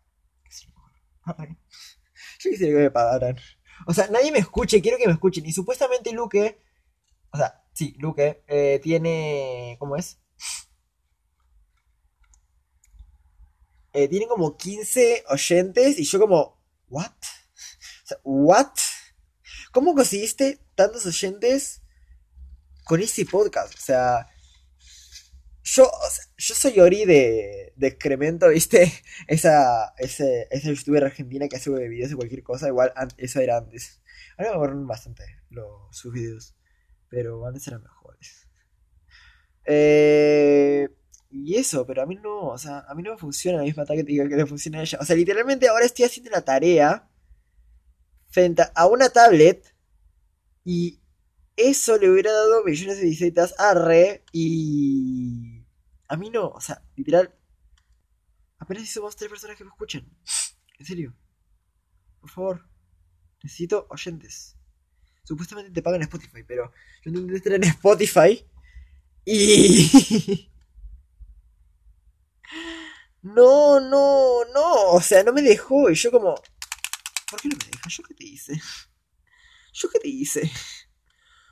Yo 2.40 2.50
quisiera 2.50 2.78
que 2.78 2.84
me 2.84 2.92
pagaran. 2.92 3.38
O 3.88 3.94
sea, 3.94 4.08
nadie 4.08 4.32
me 4.32 4.40
escuche, 4.40 4.82
quiero 4.82 4.98
que 4.98 5.08
me 5.08 5.14
escuchen. 5.14 5.46
Y 5.46 5.52
supuestamente 5.52 6.12
Luque, 6.12 6.62
o 7.32 7.38
sea, 7.38 7.64
sí, 7.74 7.96
Luque, 7.98 8.44
eh, 8.48 8.80
tiene. 8.84 9.76
¿Cómo 9.80 9.96
es? 9.96 10.22
Eh, 13.94 14.08
tiene 14.08 14.28
como 14.28 14.58
15 14.58 15.26
oyentes 15.30 16.00
y 16.00 16.04
yo 16.04 16.20
como, 16.20 16.62
¿what? 16.90 17.12
O 17.12 18.08
sea, 18.08 18.18
¿what? 18.24 18.72
¿Cómo 19.72 19.96
conseguiste 19.96 20.60
tantos 20.76 21.06
oyentes 21.06 21.82
con 22.86 23.02
ese 23.02 23.26
podcast? 23.26 23.74
O 23.76 23.82
sea, 23.82 24.28
yo, 25.64 25.90
yo 26.38 26.56
soy 26.56 26.80
Ori 26.80 27.06
de, 27.06 27.74
de 27.76 27.88
excremento, 27.88 28.50
¿viste? 28.50 28.92
Esa, 29.28 29.94
ese, 29.98 30.48
esa 30.52 30.70
youtuber 30.72 31.04
argentina 31.04 31.48
que 31.48 31.58
hace 31.58 31.70
videos 31.70 32.10
de 32.10 32.16
cualquier 32.16 32.44
cosa, 32.44 32.68
igual 32.68 32.94
eso 33.18 33.40
era 33.40 33.58
antes. 33.58 34.02
Ahora 34.38 34.52
me 34.52 34.56
aburren 34.56 34.88
bastante 34.88 35.24
los, 35.50 35.96
sus 35.96 36.14
videos, 36.14 36.56
pero 37.10 37.46
antes 37.46 37.68
eran 37.68 37.84
mejores. 37.84 38.48
Eh, 39.66 40.90
y 41.32 41.56
eso, 41.56 41.86
pero 41.86 42.04
a 42.04 42.06
mí 42.06 42.16
no, 42.16 42.48
o 42.48 42.58
sea, 42.58 42.80
a 42.88 42.94
mí 42.94 43.04
no 43.04 43.12
me 43.12 43.18
funciona 43.18 43.60
la 43.60 43.64
misma 43.64 43.86
táctica 43.86 44.28
que 44.28 44.36
le 44.36 44.46
funciona 44.46 44.80
a 44.80 44.82
ella. 44.82 44.98
O 45.02 45.06
sea, 45.06 45.16
literalmente 45.16 45.68
ahora 45.70 45.86
estoy 45.86 46.06
haciendo 46.06 46.30
la 46.30 46.44
tarea 46.44 47.08
frente 48.30 48.64
a 48.76 48.88
una 48.88 49.10
tablet 49.10 49.74
y 50.66 51.00
eso 51.56 51.98
le 51.98 52.10
hubiera 52.10 52.32
dado 52.32 52.64
millones 52.66 52.98
de 52.98 53.06
visitas 53.06 53.56
a 53.60 53.74
Re 53.74 54.24
y 54.34 55.64
a 56.10 56.18
mí 56.18 56.30
no, 56.30 56.50
o 56.50 56.60
sea, 56.60 56.84
literal, 56.98 57.34
apenas 58.60 58.90
somos 58.90 59.16
tres 59.16 59.30
personas 59.30 59.58
que 59.58 59.64
me 59.64 59.70
escuchan. 59.70 60.06
En 60.80 60.86
serio, 60.86 61.16
por 62.20 62.30
favor, 62.30 62.70
necesito 63.42 63.88
oyentes. 63.90 64.58
Supuestamente 65.24 65.72
te 65.72 65.82
pagan 65.82 66.02
Spotify, 66.02 66.44
pero 66.46 66.74
yo 67.04 67.12
intenté 67.12 67.36
estar 67.38 67.54
en 67.54 67.64
Spotify 67.64 68.46
y... 69.24 70.48
No, 73.24 73.80
no, 73.80 74.46
no, 74.54 74.92
o 74.92 75.02
sea, 75.02 75.24
no 75.24 75.32
me 75.34 75.42
dejó 75.42 75.90
y 75.90 75.96
yo 75.96 76.12
como... 76.12 76.36
¿Por 77.30 77.40
qué 77.40 77.50
no 77.50 77.56
me 77.58 77.66
deja? 77.66 77.90
¿Yo 77.90 78.04
qué 78.04 78.14
te 78.16 78.26
hice? 78.26 78.62
¿Yo 79.74 79.90
qué 79.90 80.00
te 80.00 80.08
hice? 80.08 80.52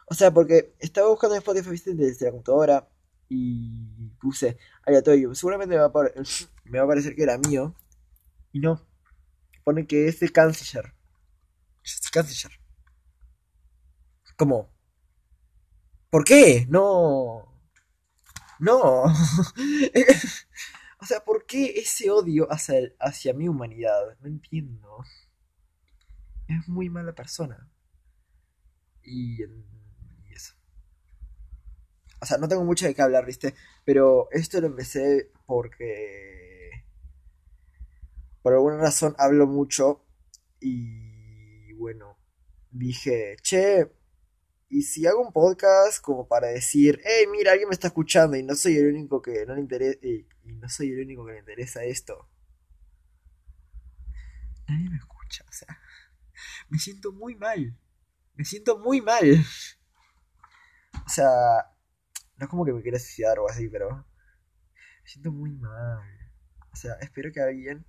O 0.07 0.15
sea, 0.15 0.33
porque 0.33 0.75
estaba 0.79 1.09
buscando 1.09 1.35
en 1.35 1.39
Spotify 1.39 1.69
¿viste? 1.69 1.93
desde 1.93 2.25
la 2.25 2.31
computadora 2.31 2.89
y 3.29 4.09
puse 4.19 4.57
aleatorio. 4.85 5.35
Seguramente 5.35 5.75
me 5.75 5.81
va, 5.81 5.87
a 5.87 6.11
me 6.65 6.79
va 6.79 6.85
a 6.85 6.87
parecer 6.87 7.15
que 7.15 7.23
era 7.23 7.37
mío. 7.37 7.75
Y 8.51 8.59
no. 8.59 8.85
Pone 9.63 9.85
que 9.85 10.07
es 10.07 10.19
de 10.19 10.29
Canciller. 10.29 10.95
Es 11.83 12.01
de 12.01 12.09
Canciller. 12.09 12.59
¿Cómo? 14.35 14.73
¿Por 16.09 16.23
qué? 16.23 16.65
No. 16.69 17.45
No. 18.59 19.03
o 21.01 21.05
sea, 21.05 21.23
¿por 21.23 21.45
qué 21.45 21.73
ese 21.79 22.09
odio 22.11 22.47
hacia, 22.51 22.77
el- 22.79 22.95
hacia 22.99 23.33
mi 23.33 23.47
humanidad? 23.47 24.17
No 24.21 24.27
entiendo. 24.27 25.03
Es 26.49 26.67
muy 26.67 26.89
mala 26.89 27.15
persona. 27.15 27.69
Y, 29.03 29.43
y 29.43 30.33
eso. 30.33 30.53
O 32.21 32.25
sea, 32.25 32.37
no 32.37 32.47
tengo 32.47 32.63
mucho 32.65 32.85
de 32.85 32.93
qué 32.95 33.01
hablar, 33.01 33.25
¿viste? 33.25 33.53
Pero 33.85 34.27
esto 34.31 34.59
lo 34.61 34.67
empecé 34.67 35.31
porque... 35.45 36.83
Por 38.41 38.53
alguna 38.53 38.77
razón 38.77 39.15
hablo 39.17 39.47
mucho 39.47 40.01
y 40.59 41.73
bueno, 41.73 42.17
dije, 42.71 43.37
che, 43.41 43.91
¿y 44.69 44.83
si 44.83 45.07
hago 45.07 45.21
un 45.21 45.33
podcast 45.33 46.01
como 46.01 46.27
para 46.27 46.47
decir, 46.47 47.01
hey, 47.03 47.25
mira, 47.31 47.51
alguien 47.51 47.69
me 47.69 47.73
está 47.73 47.87
escuchando 47.87 48.37
y 48.37 48.43
no 48.43 48.55
soy 48.55 48.77
el 48.77 48.87
único 48.87 49.21
que 49.21 49.45
no 49.45 49.55
le 49.55 49.61
interesa, 49.61 49.97
y, 50.05 50.25
no 50.43 50.69
soy 50.69 50.91
el 50.91 51.01
único 51.01 51.25
que 51.25 51.33
le 51.33 51.39
interesa 51.39 51.83
esto? 51.83 52.29
Nadie 54.67 54.89
me 54.89 54.97
escucha, 54.97 55.43
o 55.49 55.51
sea, 55.51 55.79
me 56.69 56.77
siento 56.77 57.11
muy 57.11 57.35
mal, 57.35 57.75
me 58.35 58.45
siento 58.45 58.77
muy 58.77 59.01
mal. 59.01 59.43
O 61.05 61.09
sea, 61.09 61.31
no 62.37 62.45
es 62.45 62.49
como 62.49 62.63
que 62.63 62.73
me 62.73 62.83
quiera 62.83 62.99
suicidar 62.99 63.39
o 63.39 63.49
así, 63.49 63.67
pero 63.67 63.89
me 63.89 65.09
siento 65.09 65.31
muy 65.31 65.51
mal. 65.51 66.07
O 66.71 66.75
sea, 66.75 66.93
espero 67.01 67.31
que 67.31 67.41
alguien 67.41 67.85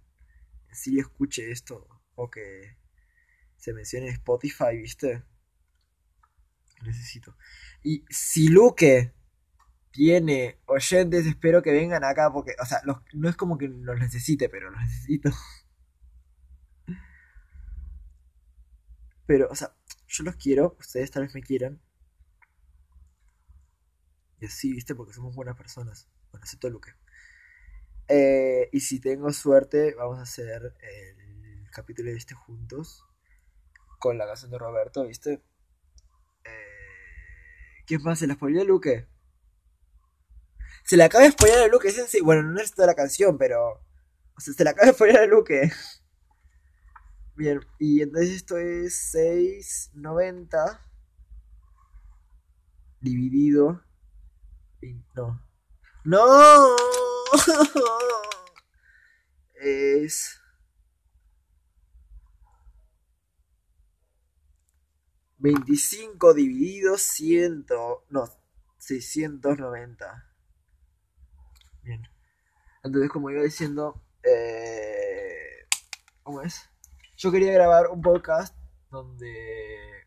sí 0.73 0.99
escuche 0.99 1.51
esto 1.51 1.87
o 2.15 2.31
que 2.31 2.77
se 3.57 3.75
mencione 3.75 4.07
en 4.07 4.15
Spotify, 4.15 4.79
¿viste? 4.79 5.23
Necesito. 6.85 7.37
Y 7.83 8.05
si 8.09 8.49
Luque 8.49 9.13
tiene 9.93 10.61
oyentes, 10.67 11.27
espero 11.27 11.63
que 11.63 11.73
vengan 11.73 12.05
acá 12.05 12.33
porque, 12.33 12.55
o 12.63 12.67
sea, 12.67 12.81
los- 12.85 12.99
no 13.15 13.29
es 13.29 13.37
como 13.37 13.59
que 13.59 13.69
los 13.69 13.99
necesite, 13.99 14.49
pero 14.51 14.71
los 14.71 14.81
necesito. 14.83 15.31
Pero, 19.27 19.49
o 19.51 19.55
sea, 19.55 19.75
yo 20.09 20.25
los 20.25 20.37
quiero, 20.37 20.77
ustedes 20.79 21.11
tal 21.11 21.23
vez 21.23 21.35
me 21.35 21.43
quieran. 21.43 21.81
Y 24.41 24.47
así, 24.47 24.73
¿viste? 24.73 24.97
Porque 24.97 25.13
somos 25.13 25.37
buenas 25.37 25.57
personas. 25.57 26.09
Bueno, 26.33 26.45
excepto 26.45 26.69
Luque. 26.69 26.91
Eh, 28.09 28.69
y 28.73 28.81
si 28.81 29.01
tengo 29.01 29.33
suerte, 29.33 29.95
vamos 29.97 30.19
a 30.19 30.23
hacer 30.23 30.75
el 30.81 31.71
capítulo 31.71 32.11
de 32.11 32.17
este 32.17 32.35
juntos. 32.35 33.05
Con 33.99 34.19
la 34.19 34.27
canción 34.27 34.51
de 34.51 34.59
Roberto, 34.59 35.07
¿viste? 35.07 35.43
Eh, 37.91 37.91
¿Quién 37.91 38.05
más? 38.05 38.21
¿Se 38.21 38.29
la 38.29 38.35
spoileó 38.35 38.63
a 38.63 38.65
Luque? 38.65 39.09
Se 40.85 40.97
le 40.97 41.03
acaba 41.03 41.25
de 41.25 41.33
spoilear 41.33 41.65
a 41.65 41.67
Luque, 41.67 41.91
Sensei. 41.91 42.21
Bueno, 42.21 42.45
no 42.45 42.61
es 42.61 42.73
toda 42.73 42.87
la 42.87 42.95
canción, 42.95 43.37
pero. 43.37 43.83
O 44.37 44.41
sea, 44.41 44.55
se 44.55 44.63
le 44.63 44.71
acaba 44.71 44.87
de 44.87 44.93
spoilear 44.93 45.25
a 45.25 45.27
Luque. 45.27 45.73
Bien, 47.35 47.61
y 47.79 48.03
entonces 48.03 48.31
esto 48.31 48.59
es 48.59 48.95
690 48.95 50.87
dividido. 53.01 53.83
No. 55.15 55.43
¡No! 56.05 56.77
es. 59.55 60.40
25 65.41 66.35
dividido 66.35 66.97
100. 66.99 67.67
No, 68.11 68.29
690. 68.79 70.31
Bien. 71.83 72.03
Entonces, 72.83 73.11
como 73.11 73.31
iba 73.31 73.43
diciendo, 73.43 74.03
eh, 74.23 75.67
¿cómo 76.23 76.43
es? 76.43 76.69
Yo 77.17 77.33
quería 77.33 77.53
grabar 77.53 77.89
un 77.89 78.01
podcast 78.03 78.57
donde. 78.91 80.07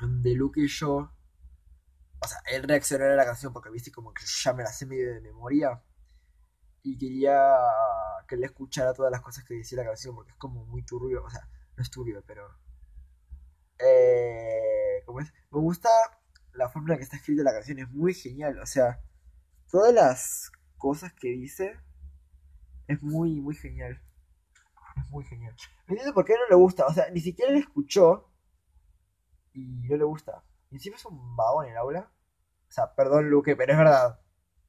donde 0.00 0.34
Luke 0.34 0.60
y 0.60 0.68
yo. 0.68 1.12
O 2.20 2.26
sea, 2.26 2.38
él 2.52 2.62
reaccionara 2.64 3.12
a 3.12 3.16
la 3.16 3.24
canción 3.24 3.52
porque 3.52 3.70
viste 3.70 3.92
como 3.92 4.12
que 4.12 4.24
ya 4.24 4.52
me 4.52 4.62
la 4.62 4.70
sé 4.70 4.86
medio 4.86 5.14
de 5.14 5.20
memoria. 5.20 5.82
Y 6.82 6.98
quería 6.98 7.56
que 8.26 8.34
él 8.34 8.44
escuchara 8.44 8.94
todas 8.94 9.12
las 9.12 9.20
cosas 9.20 9.44
que 9.44 9.54
decía 9.54 9.78
la 9.78 9.88
canción 9.88 10.14
porque 10.14 10.32
es 10.32 10.38
como 10.38 10.64
muy 10.66 10.84
turbio. 10.84 11.22
O 11.24 11.30
sea, 11.30 11.48
no 11.76 11.82
es 11.82 11.90
turbio, 11.90 12.22
pero. 12.26 12.63
Eh. 13.78 15.02
Me 15.06 15.60
gusta 15.60 15.88
la 16.52 16.68
forma 16.68 16.88
en 16.88 16.90
la 16.92 16.96
que 16.96 17.04
está 17.04 17.16
escrita 17.16 17.42
la 17.42 17.52
canción, 17.52 17.78
es 17.78 17.90
muy 17.90 18.14
genial. 18.14 18.58
O 18.58 18.66
sea, 18.66 19.00
todas 19.70 19.92
las 19.92 20.50
cosas 20.76 21.12
que 21.12 21.28
dice 21.28 21.78
es 22.88 23.02
muy, 23.02 23.40
muy 23.40 23.54
genial. 23.54 24.00
Es 24.96 25.08
muy 25.10 25.24
genial. 25.24 25.54
Me 25.86 25.92
entiendo 25.92 26.14
por 26.14 26.24
qué 26.24 26.34
no 26.34 26.48
le 26.48 26.56
gusta. 26.56 26.86
O 26.86 26.92
sea, 26.92 27.08
ni 27.10 27.20
siquiera 27.20 27.52
le 27.52 27.58
escuchó 27.58 28.30
y 29.52 29.88
no 29.88 29.96
le 29.96 30.04
gusta. 30.04 30.44
Y 30.70 30.76
encima 30.76 30.96
es 30.96 31.04
un 31.04 31.36
vago 31.36 31.62
en 31.64 31.70
el 31.70 31.76
aula. 31.76 32.12
O 32.68 32.72
sea, 32.72 32.94
perdón, 32.94 33.30
Luque, 33.30 33.56
pero 33.56 33.72
es 33.72 33.78
verdad. 33.78 34.20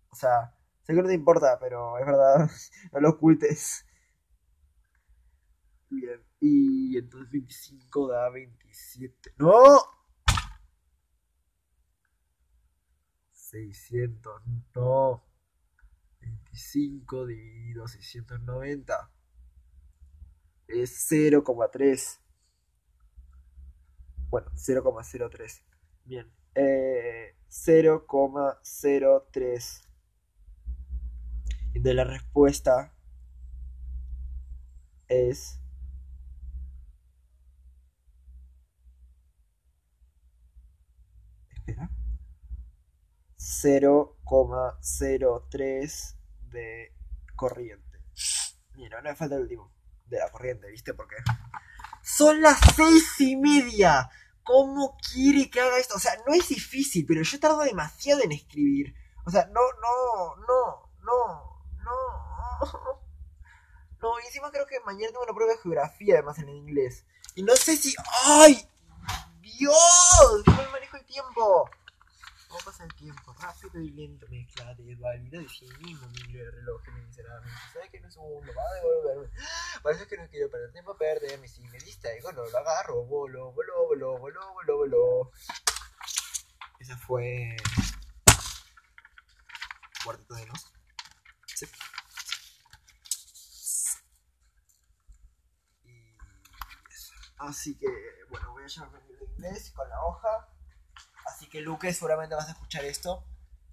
O 0.10 0.16
sea, 0.16 0.56
sé 0.84 0.94
que 0.94 1.02
no 1.02 1.08
te 1.08 1.14
importa, 1.14 1.58
pero 1.60 1.98
es 1.98 2.06
verdad. 2.06 2.50
no 2.94 3.00
lo 3.00 3.10
ocultes. 3.10 3.86
Bien. 5.90 6.22
Y 6.48 6.96
entonces 6.96 7.32
25 7.32 8.08
da 8.08 8.30
27. 8.30 9.34
¡No! 9.38 9.80
600, 13.32 14.44
no. 14.76 15.24
25 16.22 17.26
dividido 17.26 17.88
690 17.88 19.12
es 20.68 21.12
0,3. 21.12 22.20
Bueno, 24.30 24.52
0,03. 24.52 25.64
Bien. 26.04 26.32
Eh, 26.54 27.36
0,03. 27.50 29.82
De 31.74 31.94
la 31.96 32.04
respuesta 32.04 32.94
es 35.08 35.65
espera 41.66 41.90
0,03 43.38 46.16
de 46.50 46.94
corriente. 47.36 48.00
Mira, 48.76 49.02
no 49.02 49.10
me 49.10 49.16
falta 49.16 49.36
el 49.36 49.42
último 49.42 49.74
de 50.08 50.20
la 50.20 50.32
corriente, 50.32 50.70
¿viste? 50.70 50.94
Porque 50.94 51.16
son 52.02 52.42
las 52.42 52.58
seis 52.76 53.20
y 53.20 53.36
media. 53.36 54.10
¿Cómo 54.44 54.96
quiere 54.98 55.50
que 55.50 55.60
haga 55.60 55.80
esto? 55.80 55.96
O 55.96 56.00
sea, 56.00 56.16
no 56.28 56.34
es 56.34 56.48
difícil, 56.50 57.06
pero 57.08 57.24
yo 57.24 57.40
tardo 57.40 57.62
demasiado 57.62 58.22
en 58.22 58.32
escribir. 58.32 58.94
O 59.26 59.32
sea, 59.32 59.48
no, 59.48 59.62
no, 59.82 60.36
no, 60.36 60.92
no, 61.04 61.66
no. 61.84 62.62
No, 64.02 64.20
y 64.20 64.26
encima 64.28 64.52
creo 64.52 64.66
que 64.68 64.80
mañana 64.82 65.08
tengo 65.08 65.24
una 65.24 65.34
prueba 65.34 65.54
de 65.54 65.60
geografía, 65.60 66.16
además 66.16 66.38
en 66.38 66.50
inglés. 66.50 67.06
Y 67.34 67.42
no 67.42 67.56
sé 67.56 67.76
si. 67.76 67.96
¡Ay! 68.26 68.70
¡Dios! 69.58 70.44
No 70.46 70.54
me 70.56 70.68
manejo 70.70 70.98
el 70.98 71.06
tiempo. 71.06 71.70
¿Cómo 72.48 72.60
pasa 72.64 72.84
el 72.84 72.94
tiempo? 72.96 73.36
Rápido 73.40 73.82
y 73.82 73.90
lento, 73.92 74.26
mezcla 74.30 74.74
de 74.76 74.96
dualidad 74.96 75.42
de 75.42 75.50
sí 75.50 75.68
mismo, 75.80 76.08
miro 76.10 76.44
el 76.46 76.52
reloj 76.52 76.82
miserablemente. 77.06 77.62
¿Sabes 77.74 77.90
que 77.90 78.00
no 78.00 78.08
es 78.08 78.18
un 78.18 78.48
va 78.48 78.64
a 78.70 78.74
devolverme? 78.76 79.30
Parece 79.84 80.08
que 80.08 80.18
no 80.18 80.28
quiero 80.30 80.50
perder 80.50 80.72
tiempo, 80.72 80.98
perderme. 80.98 81.48
Si 81.48 81.62
me 81.64 81.78
distraigo, 81.80 82.32
no 82.32 82.46
lo 82.46 82.58
agarro. 82.58 83.04
Bolo, 83.06 83.52
bolo, 83.52 83.88
bolo, 83.88 84.18
bolo, 84.20 84.54
bolo, 84.54 84.78
bolo. 84.78 85.32
Esa 86.80 86.98
fue. 86.98 87.56
Cuarteto 90.04 90.36
de 90.36 90.46
nos. 90.46 90.72
Sí. 91.46 91.66
Y 95.84 96.18
eso. 96.90 97.14
Así 97.38 97.78
que, 97.78 97.88
bueno, 98.30 98.52
voy 98.52 98.64
a 98.64 98.68
llevarme 98.68 99.00
el 99.00 99.08
libro 99.08 99.26
de 99.26 99.32
inglés 99.32 99.72
con 99.72 99.90
la 99.90 100.04
hoja. 100.04 100.50
Así 101.26 101.48
que 101.48 101.62
Luque, 101.62 101.94
seguramente 101.94 102.36
vas 102.36 102.48
a 102.48 102.52
escuchar 102.52 102.86
esto. 102.86 103.26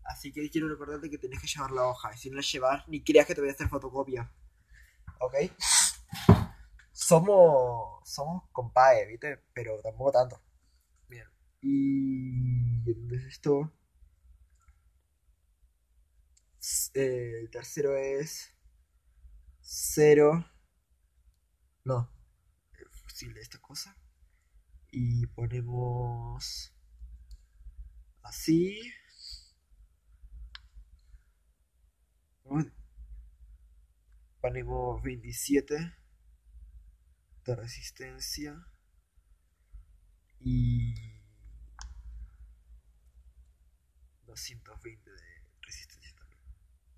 Así 0.05 0.33
que 0.33 0.51
quiero 0.51 0.68
recordarte 0.68 1.11
que 1.11 1.18
tenés 1.18 1.40
que 1.40 1.46
llevar 1.46 1.70
la 1.70 1.87
hoja. 1.87 2.12
Y 2.14 2.18
si 2.18 2.31
no 2.31 2.37
la 2.37 2.42
llevas, 2.42 2.88
ni 2.88 3.03
creas 3.05 3.27
que 3.27 3.35
te 3.35 3.40
voy 3.40 3.51
a 3.51 3.53
hacer 3.53 3.68
fotocopia. 3.68 4.31
¿Ok? 5.20 5.35
Somos. 6.92 8.01
Somos 8.09 8.44
compadres, 8.53 9.09
¿viste? 9.09 9.42
Pero 9.55 9.81
tampoco 9.81 10.12
tanto. 10.12 10.40
Bien. 11.09 11.27
Y. 11.61 12.90
Entonces 12.90 13.27
esto. 13.29 13.72
Eh, 16.94 17.40
el 17.40 17.51
tercero 17.51 17.96
es. 17.96 18.51
Cero. 19.61 20.44
No. 21.85 22.12
Esta 23.30 23.58
cosa. 23.58 23.96
Y 24.90 25.26
ponemos. 25.28 26.74
Así. 28.22 28.92
Ponemos 34.40 35.02
27 35.02 35.94
de 37.44 37.56
resistencia. 37.56 38.66
Y 40.40 40.94
220 44.26 45.11
de 45.11 45.16
resistencia 45.61 46.12
también. 46.16 46.42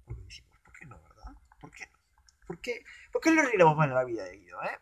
Porque 0.05 0.23
decimos, 0.23 0.59
¿por 0.61 0.73
qué 0.73 0.87
no, 0.87 1.03
verdad? 1.03 1.37
¿Por 1.61 1.71
qué 1.71 1.87
no? 1.87 1.99
¿Por 2.47 2.61
qué, 2.61 2.85
¿Por 3.13 3.21
qué 3.21 3.31
le 3.31 3.43
arreglamos 3.43 3.77
mal 3.77 3.91
la 3.91 4.05
vida 4.05 4.25
de 4.25 4.39
Guido, 4.39 4.63
eh? 4.63 4.79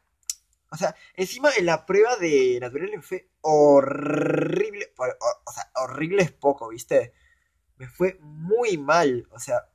O 0.73 0.77
sea, 0.77 0.97
encima 1.15 1.51
en 1.59 1.67
la 1.67 1.85
prueba 1.85 2.17
de 2.17 2.59
natural 2.59 2.91
me 2.91 3.03
fue 3.03 3.31
horrible. 3.43 4.91
O, 4.97 5.53
sea, 5.53 5.71
horrible 5.77 6.23
es 6.23 6.33
poco, 6.33 6.71
¿viste? 6.71 7.13
Me 7.77 7.87
fue 7.89 8.19
muy 8.21 8.79
mal. 8.79 9.29
O 9.33 9.39
sea, 9.39 9.69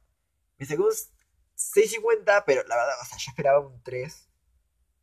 me 0.57 0.65
sacó 0.65 0.85
un 0.85 0.89
6.50, 0.89 2.43
pero 2.47 2.63
la 2.63 2.75
verdad, 2.75 2.95
o 2.99 3.05
sea, 3.05 3.17
yo 3.19 3.29
esperaba 3.29 3.59
un 3.59 3.83
3. 3.83 4.27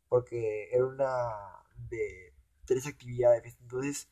Porque 0.09 0.69
era 0.71 0.85
una 0.85 1.29
de 1.89 2.33
tres 2.65 2.87
actividades. 2.87 3.57
Entonces, 3.61 4.09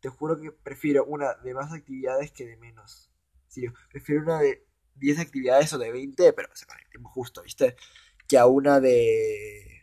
te 0.00 0.08
juro 0.08 0.40
que 0.40 0.52
prefiero 0.52 1.04
una 1.04 1.34
de 1.34 1.52
más 1.52 1.70
actividades 1.70 2.32
que 2.32 2.46
de 2.46 2.56
menos. 2.56 3.10
Sí, 3.48 3.66
prefiero 3.90 4.22
una 4.22 4.40
de 4.40 4.66
10 4.94 5.18
actividades 5.18 5.72
o 5.74 5.78
de 5.78 5.92
20, 5.92 6.32
pero 6.32 6.48
o 6.50 6.56
sea, 6.56 6.66
con 6.66 6.78
el 6.78 7.04
justo, 7.04 7.42
¿viste? 7.42 7.76
Que 8.26 8.38
a 8.38 8.46
una 8.46 8.80
de 8.80 9.75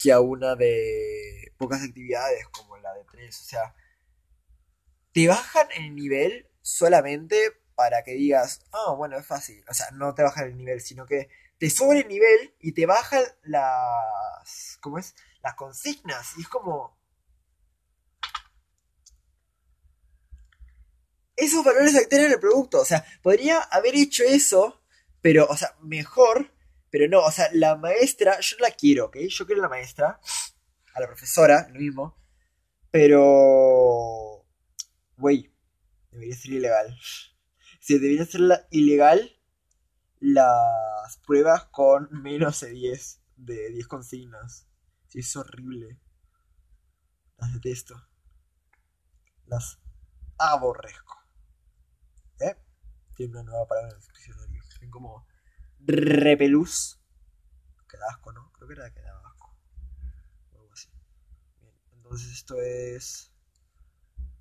que 0.00 0.12
a 0.12 0.20
una 0.20 0.56
de 0.56 1.52
pocas 1.58 1.82
actividades 1.82 2.48
como 2.48 2.78
la 2.78 2.94
de 2.94 3.04
tres. 3.04 3.38
O 3.42 3.44
sea, 3.44 3.74
te 5.12 5.28
bajan 5.28 5.68
el 5.76 5.94
nivel 5.94 6.48
solamente 6.62 7.52
para 7.74 8.02
que 8.02 8.12
digas, 8.12 8.62
ah, 8.72 8.94
bueno, 8.96 9.18
es 9.18 9.26
fácil. 9.26 9.62
O 9.68 9.74
sea, 9.74 9.90
no 9.92 10.14
te 10.14 10.22
bajan 10.22 10.46
el 10.46 10.56
nivel, 10.56 10.80
sino 10.80 11.04
que 11.04 11.28
te 11.58 11.68
suben 11.68 11.98
el 11.98 12.08
nivel 12.08 12.54
y 12.60 12.72
te 12.72 12.86
bajan 12.86 13.22
las. 13.42 14.78
¿Cómo 14.80 14.98
es? 14.98 15.14
Las 15.42 15.54
consignas. 15.54 16.32
Y 16.38 16.42
es 16.42 16.48
como. 16.48 16.98
Esos 21.36 21.62
valores 21.62 21.94
alteran 21.94 22.32
el 22.32 22.40
producto. 22.40 22.80
O 22.80 22.84
sea, 22.86 23.04
podría 23.22 23.60
haber 23.60 23.94
hecho 23.94 24.24
eso, 24.24 24.82
pero, 25.20 25.46
o 25.46 25.56
sea, 25.56 25.76
mejor 25.80 26.50
pero 26.90 27.08
no, 27.08 27.20
o 27.20 27.30
sea, 27.30 27.48
la 27.52 27.76
maestra, 27.76 28.40
yo 28.40 28.56
la 28.58 28.72
quiero, 28.72 29.06
¿ok? 29.06 29.16
Yo 29.28 29.46
quiero 29.46 29.62
a 29.62 29.66
la 29.66 29.68
maestra, 29.68 30.20
a 30.94 31.00
la 31.00 31.06
profesora, 31.06 31.68
lo 31.72 31.78
mismo. 31.78 32.16
Pero... 32.90 34.44
Güey, 35.16 35.54
debería 36.10 36.34
ser 36.34 36.52
ilegal. 36.52 36.98
Si 37.80 37.94
debería 37.94 38.24
ser 38.24 38.40
ilegal 38.70 39.40
las 40.18 41.18
pruebas 41.26 41.64
con 41.66 42.08
menos 42.10 42.60
de 42.60 42.70
10, 42.70 43.22
de 43.36 43.70
10 43.70 43.86
consignas. 43.86 44.66
Sí, 45.08 45.20
es 45.20 45.36
horrible. 45.36 46.00
Las 47.38 47.52
detesto. 47.54 47.94
Las 49.46 49.80
aborrezco. 50.38 51.16
¿Eh? 52.40 52.56
Tiene 53.14 53.32
una 53.32 53.42
nueva 53.44 53.66
palabra 53.66 53.90
en 53.90 53.96
el 53.96 54.02
diccionario. 54.02 54.62
Tienen 54.70 54.90
como 54.90 55.26
repelús. 55.86 57.00
Que 57.88 57.96
asco, 58.10 58.32
¿no? 58.32 58.50
Creo 58.52 58.68
que 58.68 58.74
era 58.74 58.90
que 58.92 59.00
daba 59.00 59.28
asco. 59.28 59.56
O 60.52 60.58
algo 60.58 60.72
así. 60.72 60.88
Bien, 61.60 61.74
entonces 61.96 62.32
esto 62.32 62.60
es... 62.60 63.32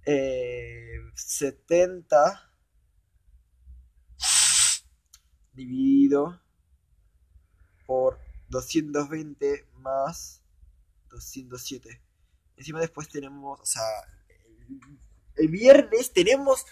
Eh, 0.05 0.99
70 1.15 2.51
dividido 5.53 6.41
por 7.85 8.19
220 8.49 9.67
más 9.73 10.43
207. 11.09 12.01
Encima 12.57 12.79
después 12.79 13.09
tenemos, 13.09 13.59
o 13.59 13.65
sea, 13.65 13.83
el, 15.35 15.47
viernes 15.47 16.13
tenemos 16.13 16.65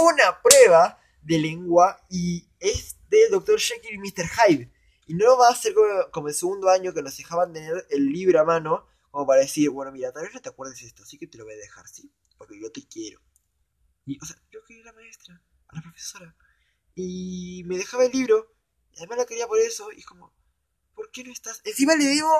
una 0.00 0.40
prueba 0.42 0.98
de 1.22 1.38
lengua 1.38 2.04
y 2.08 2.48
es 2.58 2.96
de 3.08 3.28
Dr. 3.30 3.58
Jekyll 3.58 3.94
y 3.94 3.98
Mr. 3.98 4.28
Hyde. 4.28 4.72
Y 5.06 5.14
no 5.14 5.36
va 5.36 5.48
a 5.48 5.54
ser 5.54 5.74
como, 6.12 6.28
el 6.28 6.34
segundo 6.34 6.68
año 6.68 6.94
que 6.94 7.02
nos 7.02 7.16
dejaban 7.16 7.52
tener 7.52 7.86
el 7.90 8.06
libro 8.06 8.40
a 8.40 8.44
mano, 8.44 8.86
como 9.10 9.26
para 9.26 9.40
decir, 9.40 9.68
bueno, 9.70 9.90
mira, 9.90 10.12
tal 10.12 10.22
vez 10.22 10.34
no 10.34 10.40
te 10.40 10.48
acuerdes 10.48 10.80
de 10.80 10.86
esto, 10.86 11.02
así 11.02 11.18
que 11.18 11.26
te 11.26 11.36
lo 11.36 11.44
voy 11.44 11.54
a 11.54 11.56
dejar, 11.56 11.88
¿sí? 11.88 12.12
Porque 12.38 12.60
yo 12.60 12.70
te 12.70 12.86
quiero. 12.86 13.20
Y, 14.06 14.18
o 14.22 14.24
sea, 14.24 14.36
yo 14.52 14.62
quería 14.64 14.82
a 14.84 14.86
la 14.86 14.92
maestra, 14.92 15.42
a 15.68 15.74
la 15.74 15.82
profesora 15.82 16.36
y 16.94 17.62
me 17.66 17.78
dejaba 17.78 18.04
el 18.04 18.12
libro. 18.12 18.54
Y 18.92 18.98
además 18.98 19.18
la 19.18 19.26
quería 19.26 19.46
por 19.46 19.58
eso. 19.58 19.90
Y 19.92 20.02
como, 20.02 20.32
¿por 20.94 21.10
qué 21.10 21.24
no 21.24 21.32
estás? 21.32 21.60
Encima 21.64 21.94
le 21.94 22.06
digo, 22.06 22.30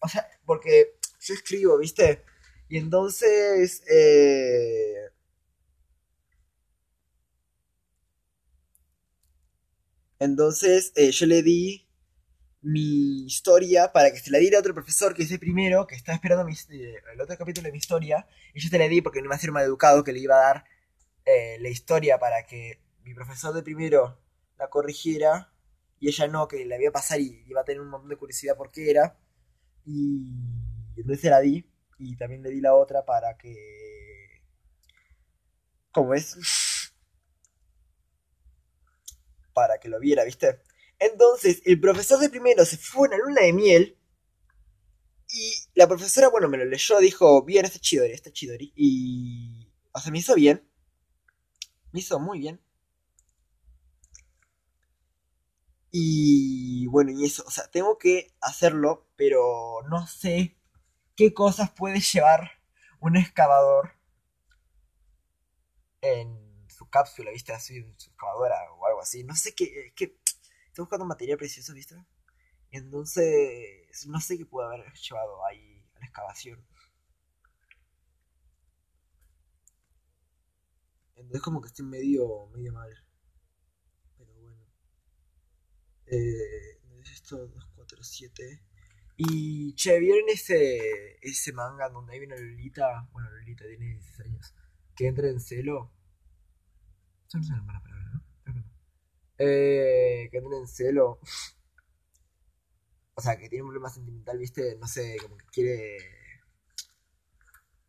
o 0.00 0.08
sea, 0.08 0.28
porque 0.44 0.98
yo 1.20 1.34
escribo, 1.34 1.78
¿viste? 1.78 2.24
Y 2.68 2.78
entonces, 2.78 3.82
eh... 3.88 5.03
entonces 10.24 10.92
eh, 10.96 11.10
yo 11.10 11.26
le 11.26 11.42
di 11.42 11.86
mi 12.62 13.26
historia 13.26 13.92
para 13.92 14.10
que 14.10 14.18
se 14.18 14.30
la 14.30 14.38
diera 14.38 14.56
a 14.56 14.60
otro 14.60 14.74
profesor 14.74 15.14
que 15.14 15.24
es 15.24 15.30
el 15.30 15.38
primero, 15.38 15.86
que 15.86 15.94
está 15.94 16.14
esperando 16.14 16.48
eh, 16.48 16.94
el 17.12 17.20
otro 17.20 17.36
capítulo 17.36 17.66
de 17.66 17.72
mi 17.72 17.78
historia, 17.78 18.26
y 18.54 18.60
yo 18.60 18.68
se 18.68 18.78
la 18.78 18.88
di 18.88 19.02
porque 19.02 19.20
no 19.20 19.26
iba 19.26 19.36
a 19.36 19.38
ser 19.38 19.52
mal 19.52 19.64
educado 19.64 20.02
que 20.02 20.12
le 20.12 20.20
iba 20.20 20.36
a 20.36 20.44
dar 20.46 20.64
eh, 21.26 21.58
la 21.60 21.68
historia 21.68 22.18
para 22.18 22.46
que 22.46 22.80
mi 23.02 23.14
profesor 23.14 23.54
de 23.54 23.62
primero 23.62 24.18
la 24.58 24.68
corrigiera 24.68 25.52
y 26.00 26.08
ella 26.08 26.26
no, 26.26 26.48
que 26.48 26.64
la 26.64 26.80
iba 26.80 26.90
a 26.90 26.92
pasar 26.92 27.20
y 27.20 27.44
iba 27.46 27.60
a 27.60 27.64
tener 27.64 27.80
un 27.80 27.88
montón 27.88 28.08
de 28.10 28.16
curiosidad 28.16 28.56
por 28.56 28.70
qué 28.70 28.90
era. 28.90 29.18
Y 29.86 30.26
entonces 30.96 31.20
se 31.20 31.30
la 31.30 31.40
di 31.40 31.66
y 31.98 32.16
también 32.16 32.42
le 32.42 32.50
di 32.50 32.60
la 32.60 32.74
otra 32.74 33.04
para 33.04 33.36
que... 33.36 34.42
¿Cómo 35.92 36.14
es? 36.14 36.36
Para 39.54 39.78
que 39.78 39.88
lo 39.88 39.98
viera, 40.00 40.24
¿viste? 40.24 40.60
Entonces, 40.98 41.62
el 41.64 41.80
profesor 41.80 42.18
de 42.20 42.28
primero 42.28 42.64
se 42.66 42.76
fue 42.76 43.08
a 43.08 43.10
una 43.12 43.18
luna 43.18 43.42
de 43.42 43.52
miel. 43.52 43.98
Y 45.28 45.52
la 45.74 45.88
profesora, 45.88 46.28
bueno, 46.28 46.48
me 46.48 46.58
lo 46.58 46.66
leyó, 46.66 46.98
dijo, 46.98 47.42
bien, 47.44 47.64
este 47.64 47.80
chidori, 47.80 48.12
este 48.12 48.32
chidori. 48.32 48.72
Y... 48.76 49.72
O 49.92 50.00
sea, 50.00 50.12
me 50.12 50.18
hizo 50.18 50.34
bien. 50.34 50.68
Me 51.92 52.00
hizo 52.00 52.18
muy 52.20 52.40
bien. 52.40 52.60
Y 55.96 56.88
bueno, 56.88 57.12
y 57.12 57.24
eso, 57.24 57.44
o 57.46 57.50
sea, 57.52 57.68
tengo 57.70 57.98
que 57.98 58.34
hacerlo, 58.40 59.06
pero 59.14 59.80
no 59.88 60.08
sé 60.08 60.58
qué 61.14 61.32
cosas 61.32 61.70
puede 61.70 62.00
llevar 62.00 62.50
un 62.98 63.16
excavador 63.16 63.92
en 66.00 66.66
su 66.68 66.90
cápsula, 66.90 67.30
¿viste? 67.30 67.52
Así, 67.52 67.76
en 67.76 67.96
su 67.96 68.10
excavadora 68.10 68.56
o 68.76 68.83
así. 69.04 69.24
No 69.24 69.34
sé 69.36 69.54
qué, 69.54 69.92
que 69.94 70.18
estoy 70.66 70.82
buscando 70.82 71.04
material 71.06 71.38
precioso, 71.38 71.72
¿viste? 71.74 71.96
Entonces, 72.70 74.06
no 74.08 74.20
sé 74.20 74.36
qué 74.36 74.46
puede 74.46 74.66
haber 74.68 74.92
llevado 74.94 75.46
ahí 75.46 75.86
a 75.94 76.00
la 76.00 76.06
excavación. 76.06 76.66
Entonces 81.16 81.42
como 81.42 81.60
que 81.60 81.68
estoy 81.68 81.86
medio, 81.86 82.48
medio 82.48 82.72
mal. 82.72 82.90
Eh, 86.06 86.80
esto 87.02 87.46
247. 87.48 88.62
Y, 89.16 89.74
che, 89.74 89.98
¿vieron 90.00 90.28
ese, 90.28 91.18
ese 91.22 91.52
manga 91.52 91.88
donde 91.88 92.14
hay 92.14 92.20
una 92.20 92.36
Lolita? 92.36 93.08
Bueno, 93.12 93.30
Lolita 93.30 93.64
tiene 93.64 93.86
16 93.86 94.20
años. 94.28 94.54
Que 94.96 95.06
entra 95.06 95.28
en 95.28 95.40
celo. 95.40 95.92
Eso 97.28 97.38
no 97.38 97.44
es 97.44 97.50
una 97.50 97.62
mala 97.62 97.80
palabra. 97.80 97.93
Eh, 99.38 100.28
que 100.30 100.38
entra 100.38 100.58
en 100.58 100.66
celo. 100.68 101.18
O 103.14 103.20
sea, 103.20 103.36
que 103.36 103.48
tiene 103.48 103.62
un 103.62 103.68
problema 103.70 103.90
sentimental, 103.90 104.38
¿viste? 104.38 104.76
No 104.76 104.86
sé, 104.86 105.16
como 105.22 105.36
que 105.36 105.46
quiere. 105.46 105.96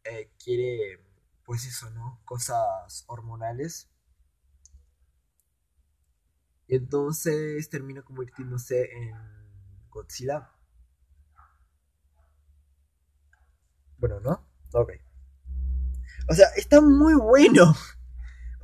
Eh, 0.04 0.32
quiere. 0.44 1.00
Pues 1.44 1.66
eso, 1.66 1.90
¿no? 1.92 2.22
Cosas 2.26 3.04
hormonales. 3.08 3.90
Y 6.68 6.76
entonces 6.76 7.70
termina 7.70 8.02
convirtiéndose 8.02 8.92
en 8.92 9.16
Godzilla. 9.90 10.52
Bueno, 13.98 14.20
¿no? 14.20 14.46
Ok. 14.74 14.92
O 16.28 16.34
sea, 16.34 16.48
está 16.56 16.82
muy 16.82 17.14
bueno. 17.14 17.76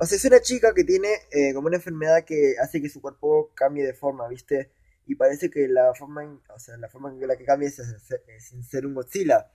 O 0.02 0.04
sea, 0.04 0.16
es 0.16 0.24
una 0.24 0.40
chica 0.40 0.74
que 0.74 0.82
tiene 0.82 1.10
eh, 1.30 1.54
como 1.54 1.68
una 1.68 1.76
enfermedad 1.76 2.24
que 2.24 2.56
hace 2.60 2.82
que 2.82 2.88
su 2.88 3.00
cuerpo 3.00 3.52
cambie 3.54 3.86
de 3.86 3.94
forma, 3.94 4.26
¿viste? 4.26 4.72
Y 5.06 5.14
parece 5.14 5.48
que 5.48 5.68
la 5.68 5.94
forma 5.94 6.24
en, 6.24 6.40
o 6.52 6.58
sea, 6.58 6.76
la 6.76 6.88
forma 6.88 7.10
en 7.10 7.24
la 7.24 7.36
que 7.36 7.44
cambia 7.44 7.68
es, 7.68 7.80
sin 8.40 8.64
ser 8.64 8.84
un 8.84 8.94
Godzilla. 8.94 9.52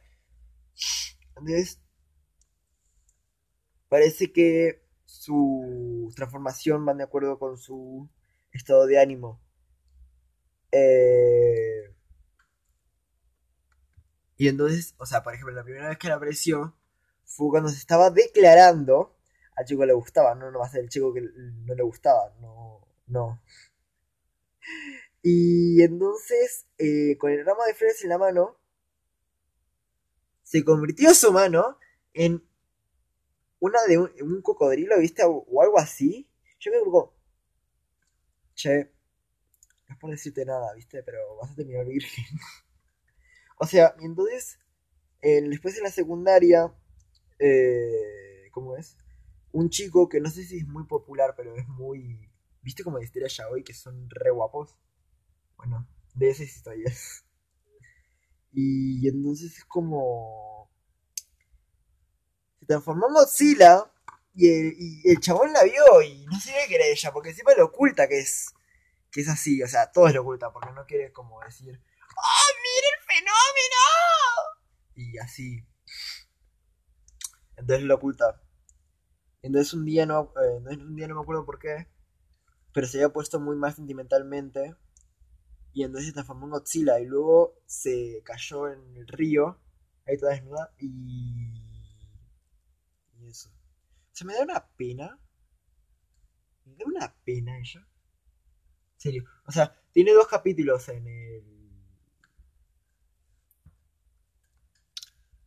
Entonces, 1.36 1.82
parece 3.90 4.32
que 4.32 4.86
su 5.04 6.14
transformación 6.16 6.88
va 6.88 6.94
de 6.94 7.04
acuerdo 7.04 7.38
con 7.40 7.58
su 7.58 8.10
estado 8.54 8.86
de 8.88 9.00
ánimo. 9.02 9.42
Eh, 10.72 11.94
y 14.38 14.48
entonces, 14.48 14.96
o 14.98 15.06
sea, 15.06 15.24
por 15.24 15.34
ejemplo, 15.34 15.54
la 15.54 15.66
primera 15.66 15.90
vez 15.90 15.98
que 15.98 16.08
la 16.08 16.16
apareció 16.16 16.74
fue 17.26 17.50
cuando 17.50 17.68
se 17.68 17.80
estaba 17.80 18.12
declarando. 18.12 19.17
Al 19.58 19.66
chico 19.66 19.86
le 19.86 19.94
gustaba, 19.94 20.36
no, 20.36 20.52
va 20.58 20.66
a 20.66 20.70
ser 20.70 20.82
el 20.82 20.90
chico 20.90 21.12
que 21.12 21.22
no 21.22 21.74
le 21.74 21.84
gustaba, 21.84 22.32
no, 22.40 22.88
no. 23.08 23.42
Y 25.24 25.82
entonces, 25.82 26.68
eh, 26.78 27.18
con 27.18 27.32
el 27.32 27.44
ramo 27.44 27.64
de 27.66 27.74
flores 27.74 28.04
en 28.04 28.10
la 28.10 28.20
mano, 28.20 28.60
se 30.44 30.64
convirtió 30.64 31.12
su 31.16 31.34
mano 31.34 31.80
en 32.14 32.48
una 33.60 33.84
de 33.88 33.98
un, 33.98 34.42
cocodrilo, 34.44 35.00
¿viste? 35.00 35.24
O, 35.26 35.62
algo 35.62 35.80
así. 35.80 36.30
Yo 36.60 36.72
me 36.72 36.78
digo, 36.78 37.16
che, 38.54 38.92
no 39.88 39.96
es 39.96 40.00
por 40.00 40.12
decirte 40.12 40.46
nada, 40.46 40.72
¿viste? 40.76 41.02
Pero 41.02 41.36
vas 41.38 41.52
a 41.52 41.56
terminar 41.56 41.86
virgen. 41.86 42.26
o 43.58 43.66
sea, 43.66 43.96
y 44.00 44.06
entonces, 44.06 44.60
después 45.22 45.76
en 45.78 45.84
la 45.84 45.92
secundaria, 45.92 46.72
eh, 47.40 48.50
¿cómo 48.52 48.78
es? 48.78 48.98
Un 49.58 49.72
chico 49.72 50.08
que 50.08 50.22
no 50.22 50.30
sé 50.30 50.44
si 50.44 50.60
es 50.60 50.68
muy 50.68 50.84
popular, 50.84 51.34
pero 51.36 51.56
es 51.56 51.68
muy... 51.68 52.32
¿Viste 52.62 52.84
como 52.84 53.00
de 53.00 53.10
ya 53.28 53.50
hoy 53.50 53.64
que 53.64 53.74
son 53.74 54.08
re 54.08 54.30
guapos? 54.30 54.78
Bueno, 55.56 55.88
de 56.14 56.30
esas 56.30 56.46
historias. 56.46 57.26
Y 58.54 59.08
entonces 59.08 59.58
es 59.58 59.66
como... 59.66 60.72
Se 62.60 62.68
transformó 62.68 63.08
en 63.08 63.14
Godzilla 63.16 63.92
y 64.36 65.10
el, 65.10 65.20
chabón 65.20 65.52
la 65.52 65.64
vio 65.64 66.04
y 66.04 66.24
no 66.28 66.40
sé 66.40 66.54
qué 66.68 66.76
era 66.76 66.86
ella, 66.86 67.12
porque 67.12 67.30
encima 67.30 67.56
lo 67.58 67.66
oculta 67.66 68.08
que 68.08 68.20
es, 68.20 68.54
que 69.10 69.22
es 69.22 69.28
así, 69.28 69.64
o 69.64 69.68
sea, 69.68 69.92
todos 69.92 70.14
lo 70.14 70.22
ocultan 70.22 70.54
porque 70.54 70.72
no 70.72 70.86
quiere 70.86 71.12
como 71.12 71.42
decir, 71.42 71.82
¡Oh, 72.16 72.54
mire 72.62 72.88
el 72.96 73.04
fenómeno! 73.08 73.84
Y 74.94 75.18
así. 75.18 75.66
Entonces 77.56 77.86
lo 77.86 77.96
oculta. 77.96 78.40
Entonces 79.42 79.74
un 79.74 79.86
día 79.86 80.06
no, 80.06 80.34
eh, 80.42 80.76
un 80.78 80.96
día 80.96 81.08
no 81.08 81.16
me 81.16 81.22
acuerdo 81.22 81.46
por 81.46 81.60
qué, 81.60 81.88
pero 82.74 82.88
se 82.88 82.98
había 82.98 83.14
puesto 83.14 83.40
muy 83.40 83.56
mal 83.56 83.74
sentimentalmente. 83.74 84.76
Y 85.74 85.84
entonces 85.84 86.08
se 86.08 86.14
transformó 86.14 86.46
en 86.48 86.52
Godzilla 86.52 87.00
y 87.00 87.06
luego 87.06 87.56
se 87.66 88.22
cayó 88.24 88.68
en 88.72 88.98
el 88.98 89.08
río, 89.08 89.60
ahí 90.06 90.18
toda 90.18 90.34
desnuda, 90.34 90.74
y... 90.80 91.54
Y 93.20 93.28
eso. 93.28 93.52
Se 94.12 94.26
me 94.26 94.34
da 94.34 94.44
una 94.44 94.68
pena. 94.76 95.20
Me 96.66 96.76
da 96.76 96.86
una 96.86 97.16
pena 97.24 97.58
ella. 97.60 97.88
serio. 98.98 99.26
O 99.46 99.52
sea, 99.52 99.76
tiene 99.92 100.14
dos 100.14 100.28
capítulos 100.28 100.90
en 100.90 101.08
el. 101.08 101.44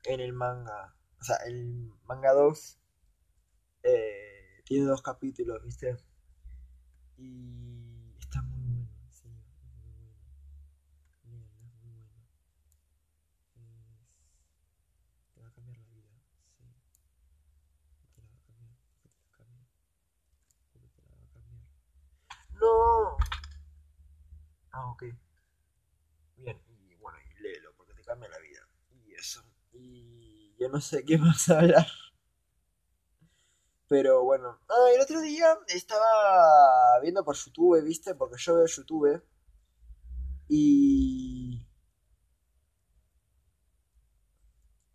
En 0.05 0.21
el 0.21 0.33
manga. 0.33 0.97
O 1.21 1.25
sea, 1.25 1.37
el 1.47 1.93
manga 2.05 2.33
2 2.33 2.80
eh, 3.83 4.63
tiene 4.65 4.87
dos 4.87 5.03
capítulos, 5.03 5.63
¿viste? 5.65 5.97
Y 7.17 8.15
está 8.19 8.43
muy 8.43 8.61
bueno, 8.63 8.89
en 9.07 9.13
serio, 9.13 9.39
es 9.47 9.63
muy 9.63 9.93
bueno. 9.95 10.17
Léanlo, 11.25 11.61
es 11.67 11.75
muy 11.83 11.93
bueno. 11.93 12.27
Es- 13.55 15.35
Te 15.35 15.41
va 15.41 15.49
a 15.49 15.53
cambiar 15.53 15.79
la 15.79 15.89
vida, 15.89 16.13
sí. 16.91 17.03
Te 18.15 18.21
la 18.23 18.29
va 18.29 18.37
a 18.37 18.43
cambiar, 18.43 18.77
te 20.73 20.79
la 20.81 20.89
te 20.89 21.03
la 21.03 21.17
va 21.17 21.25
a 21.25 21.31
cambiar. 21.33 21.65
¡No! 22.61 23.17
Ah, 24.73 24.91
ok. 24.91 25.05
Bien, 26.37 26.61
y 26.69 26.95
bueno, 26.97 27.19
y 27.39 27.43
léelo, 27.43 27.73
porque 27.77 27.95
te 27.95 28.03
cambia 28.03 28.29
la 28.29 28.39
vida. 28.39 28.61
Y 28.91 29.15
eso. 29.15 29.45
Y 29.73 30.55
yo 30.59 30.69
no 30.69 30.81
sé 30.81 31.05
qué 31.05 31.19
más 31.19 31.49
hablar. 31.51 31.87
Pero 33.91 34.23
bueno. 34.23 34.57
Ah, 34.69 34.89
el 34.95 35.01
otro 35.01 35.21
día 35.21 35.59
estaba 35.67 37.01
viendo 37.03 37.25
por 37.25 37.35
YouTube, 37.37 37.83
¿viste? 37.83 38.15
Porque 38.15 38.37
yo 38.39 38.55
veo 38.55 38.67
YouTube. 38.67 39.21
Y... 40.49 41.67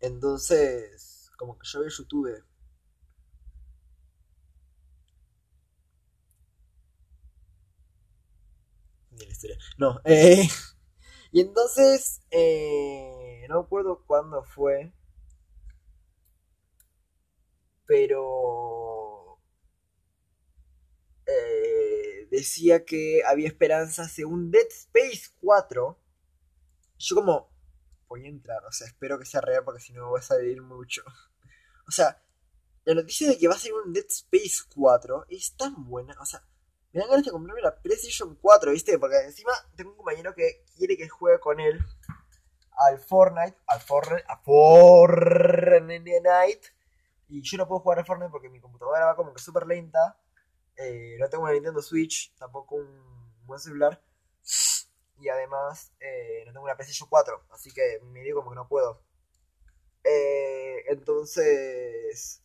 Entonces, 0.00 1.30
como 1.36 1.58
que 1.58 1.68
yo 1.68 1.80
veo 1.80 1.90
YouTube. 1.90 2.42
Ni 9.10 9.24
la 9.26 9.32
historia. 9.32 9.58
No, 9.76 10.00
eh... 10.04 10.48
Y 11.32 11.40
entonces, 11.42 12.22
eh, 12.30 13.46
no 13.48 13.56
me 13.56 13.66
acuerdo 13.66 14.02
cuándo 14.06 14.42
fue, 14.44 14.92
pero 17.86 18.85
eh, 21.26 22.28
decía 22.30 22.84
que 22.84 23.22
había 23.26 23.48
esperanzas 23.48 24.12
según 24.12 24.50
Dead 24.50 24.66
Space 24.68 25.30
4. 25.40 25.98
Yo 26.98 27.16
como 27.16 27.50
voy 28.08 28.24
a 28.24 28.28
entrar, 28.28 28.64
o 28.64 28.72
sea, 28.72 28.86
espero 28.86 29.18
que 29.18 29.26
sea 29.26 29.40
real 29.40 29.64
porque 29.64 29.80
si 29.80 29.92
no 29.92 30.02
me 30.02 30.08
voy 30.08 30.20
a 30.20 30.22
salir 30.22 30.62
mucho. 30.62 31.02
O 31.88 31.90
sea, 31.90 32.22
la 32.84 32.94
noticia 32.94 33.28
de 33.28 33.38
que 33.38 33.48
va 33.48 33.54
a 33.54 33.58
ser 33.58 33.72
un 33.72 33.92
Dead 33.92 34.06
Space 34.08 34.64
4 34.74 35.26
es 35.28 35.56
tan 35.56 35.84
buena, 35.86 36.16
o 36.20 36.26
sea, 36.26 36.42
me 36.96 37.00
dan 37.00 37.10
ganas 37.10 37.26
de 37.26 37.30
comprarme 37.30 37.60
la 37.60 37.76
PlayStation 37.82 38.34
4, 38.40 38.72
¿viste? 38.72 38.98
Porque 38.98 39.18
encima 39.18 39.52
tengo 39.76 39.90
un 39.90 39.96
compañero 39.98 40.34
que 40.34 40.64
quiere 40.74 40.96
que 40.96 41.06
juegue 41.10 41.38
con 41.40 41.60
él 41.60 41.78
al 42.88 42.98
Fortnite, 42.98 43.58
al 43.66 43.80
Fortnite, 43.80 44.24
a 44.26 44.38
Fortnite. 44.38 45.90
Y 47.28 47.42
yo 47.42 47.58
no 47.58 47.68
puedo 47.68 47.80
jugar 47.80 47.98
al 47.98 48.06
Fortnite 48.06 48.30
porque 48.30 48.48
mi 48.48 48.60
computadora 48.60 49.04
va 49.04 49.14
como 49.14 49.34
que 49.34 49.42
súper 49.42 49.66
lenta. 49.66 50.18
Eh, 50.78 51.16
no 51.18 51.28
tengo 51.28 51.44
una 51.44 51.52
Nintendo 51.52 51.82
Switch, 51.82 52.32
tampoco 52.38 52.76
un 52.76 53.46
buen 53.46 53.60
celular. 53.60 54.00
Y 55.18 55.28
además 55.28 55.92
eh, 56.00 56.42
no 56.46 56.52
tengo 56.52 56.64
una 56.64 56.76
PlayStation 56.76 57.08
4, 57.08 57.42
así 57.50 57.70
que 57.72 58.00
me 58.04 58.20
digo 58.22 58.38
como 58.40 58.50
que 58.50 58.56
no 58.56 58.68
puedo. 58.68 59.02
Eh, 60.04 60.84
entonces... 60.88 62.42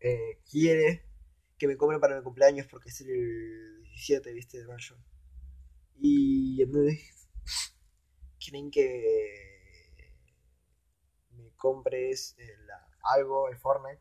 eh, 0.00 0.38
quiere 0.50 1.02
que 1.58 1.66
me 1.68 1.76
compren 1.76 2.00
para 2.00 2.16
mi 2.16 2.22
cumpleaños 2.22 2.66
porque 2.66 2.88
es 2.90 3.00
el 3.00 3.82
17, 3.82 4.32
viste, 4.32 4.58
de 4.58 4.66
mayo. 4.66 4.96
Y 6.00 6.62
entonces 6.62 7.28
quieren 8.40 8.70
que 8.70 8.84
me 11.36 11.50
compres 11.56 12.34
el- 12.38 12.68
algo, 13.02 13.48
el 13.48 13.56
Fortnite. 13.56 14.00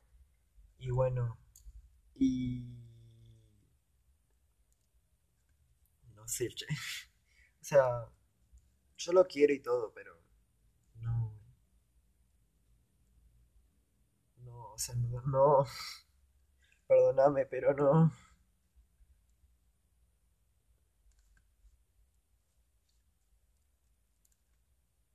Y 0.79 0.91
bueno, 0.91 1.37
y... 2.19 2.63
No 6.15 6.27
sé. 6.27 6.49
O 7.61 7.65
sea, 7.65 8.05
yo 8.97 9.13
lo 9.13 9.25
quiero 9.27 9.53
y 9.53 9.61
todo, 9.61 9.91
pero... 9.93 10.13
No, 11.01 11.33
no, 14.43 14.71
o 14.73 14.77
sea, 14.77 14.95
no, 14.95 15.21
no. 15.27 15.65
Perdóname, 16.87 17.45
pero 17.45 17.73
no. 17.73 18.11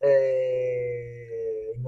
Eh, 0.01 0.72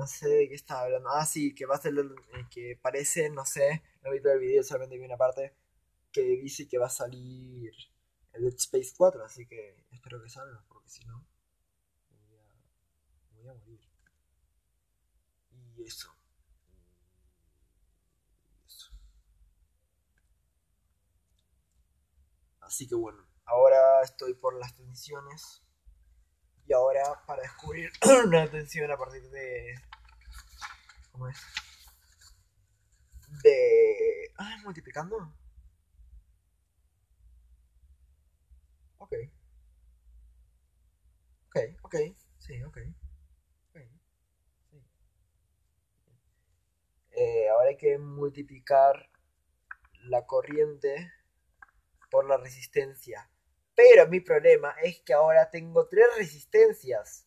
no 0.04 0.08
sé 0.08 0.28
de 0.28 0.48
qué 0.48 0.54
estaba 0.54 0.82
hablando. 0.82 1.08
Ah, 1.10 1.26
sí, 1.26 1.54
que 1.54 1.66
va 1.66 1.76
a 1.76 1.80
ser 1.80 1.92
el- 1.92 2.14
el 2.34 2.48
que 2.48 2.78
parece, 2.82 3.30
no 3.30 3.44
sé, 3.46 3.82
no 4.02 4.10
vi 4.12 4.20
todo 4.22 4.32
el 4.34 4.40
video, 4.40 4.62
solamente 4.62 4.98
vi 4.98 5.04
una 5.04 5.16
parte 5.16 5.54
que 6.12 6.22
dice 6.22 6.68
que 6.68 6.78
va 6.78 6.86
a 6.86 6.90
salir 6.90 7.72
el 8.34 8.42
Dead 8.44 8.54
Space 8.56 8.92
4, 8.96 9.24
así 9.24 9.46
que 9.46 9.76
espero 9.92 10.22
que 10.22 10.30
salga, 10.30 10.64
porque 10.68 10.88
si 10.90 11.04
no, 11.06 11.26
voy 12.28 12.38
a, 12.38 12.46
voy 13.36 13.48
a 13.48 13.54
morir. 13.54 13.80
Y 15.76 15.84
eso. 15.84 16.10
Y 18.62 18.66
eso. 18.66 18.90
Así 22.60 22.88
que 22.88 22.96
bueno, 22.96 23.24
ahora 23.44 24.02
estoy 24.02 24.34
por 24.34 24.58
las 24.58 24.74
tensiones. 24.74 25.62
Y 26.66 26.72
ahora 26.72 27.02
para 27.26 27.42
descubrir 27.42 27.90
una 28.26 28.50
tensión 28.50 28.90
a 28.90 28.96
partir 28.96 29.22
de... 29.30 29.74
¿Cómo 31.12 31.28
es? 31.28 31.38
De... 33.42 34.32
Ah, 34.38 34.58
multiplicando. 34.64 35.16
Ok, 38.98 39.12
ok, 41.48 41.58
ok. 41.82 41.94
Sí, 42.38 42.62
ok. 42.62 42.78
ok, 43.70 43.80
sí. 44.70 44.78
Eh, 47.12 47.48
ahora 47.50 47.68
hay 47.70 47.76
que 47.76 47.98
multiplicar 47.98 49.08
la 50.02 50.26
corriente 50.26 51.12
por 52.10 52.26
la 52.26 52.36
resistencia. 52.36 53.30
Pero 53.74 54.06
mi 54.08 54.20
problema 54.20 54.70
es 54.82 55.00
que 55.00 55.12
ahora 55.12 55.50
tengo 55.50 55.88
tres 55.88 56.06
resistencias. 56.16 57.26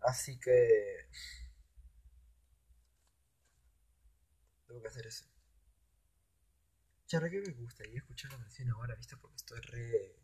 Así 0.00 0.38
que... 0.38 1.08
Tengo 4.66 4.80
que 4.82 4.88
hacer 4.88 5.06
eso. 5.06 5.26
Charra 7.06 7.30
que 7.30 7.40
me 7.40 7.52
gustaría 7.52 7.98
escuchar 7.98 8.32
la 8.32 8.38
canción 8.38 8.70
ahora, 8.70 8.94
¿viste? 8.96 9.16
Porque 9.16 9.36
estoy 9.36 9.60
re... 9.60 10.16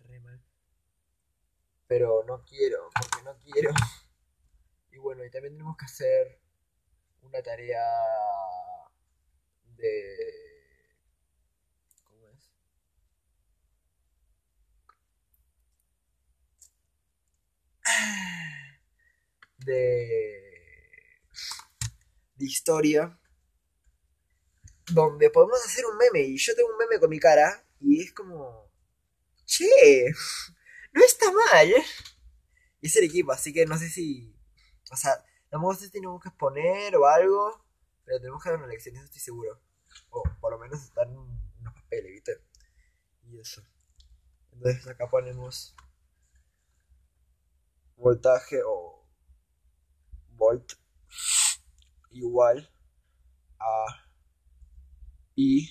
re 0.00 0.20
mal. 0.20 0.42
Pero 1.86 2.24
no 2.26 2.44
quiero, 2.44 2.90
porque 2.94 3.24
no 3.24 3.38
quiero. 3.38 3.70
Y 4.92 4.98
bueno, 4.98 5.22
y 5.26 5.30
también 5.30 5.52
tenemos 5.52 5.76
que 5.76 5.84
hacer 5.84 6.40
una 7.20 7.42
tarea 7.42 7.82
de... 9.76 10.16
¿Cómo 12.04 12.26
es? 12.28 12.50
De... 19.58 20.36
de 22.36 22.44
historia, 22.44 23.18
donde 24.90 25.30
podemos 25.30 25.64
hacer 25.64 25.84
un 25.86 25.96
meme, 25.96 26.20
y 26.20 26.36
yo 26.38 26.54
tengo 26.54 26.70
un 26.70 26.78
meme 26.78 27.00
con 27.00 27.10
mi 27.10 27.18
cara, 27.18 27.64
y 27.80 28.02
es 28.02 28.12
como... 28.12 28.70
Che, 29.46 29.66
no 30.92 31.04
está 31.04 31.30
mal. 31.32 31.72
Y 32.80 32.86
es 32.86 32.96
el 32.96 33.04
equipo, 33.04 33.32
así 33.32 33.52
que 33.52 33.64
no 33.66 33.78
sé 33.78 33.88
si... 33.88 34.34
O 34.90 34.96
sea, 34.96 35.24
tampoco 35.48 35.74
sé 35.74 35.86
si 35.86 35.92
tenemos 35.92 36.20
que 36.22 36.28
exponer 36.28 36.94
o 36.96 37.06
algo, 37.06 37.64
pero 38.04 38.20
tenemos 38.20 38.42
que 38.42 38.50
dar 38.50 38.58
una 38.58 38.68
lección, 38.68 38.96
eso 38.96 39.04
estoy 39.04 39.20
seguro. 39.20 39.60
O 40.10 40.22
por 40.40 40.52
lo 40.52 40.58
menos 40.58 40.92
dar 40.94 41.08
un- 41.08 41.40
unos 41.60 41.74
papeles, 41.74 42.12
¿viste? 42.12 42.40
Y 43.24 43.38
eso. 43.40 43.62
Entonces 44.52 44.86
acá 44.88 45.08
ponemos 45.08 45.74
voltaje 47.96 48.62
o 48.64 49.04
volt 50.38 50.78
igual 52.10 52.66
a 53.60 53.86
I 55.36 55.70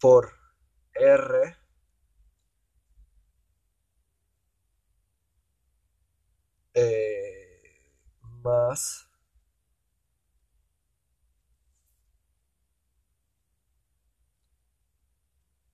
por 0.00 0.32
R 0.96 1.56
más. 8.42 9.08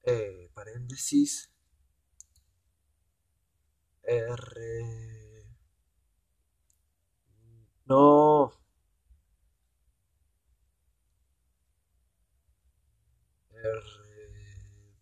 Eh, 0.06 0.50
paréntesis. 0.54 1.50
R. 4.02 5.44
No. 7.86 8.52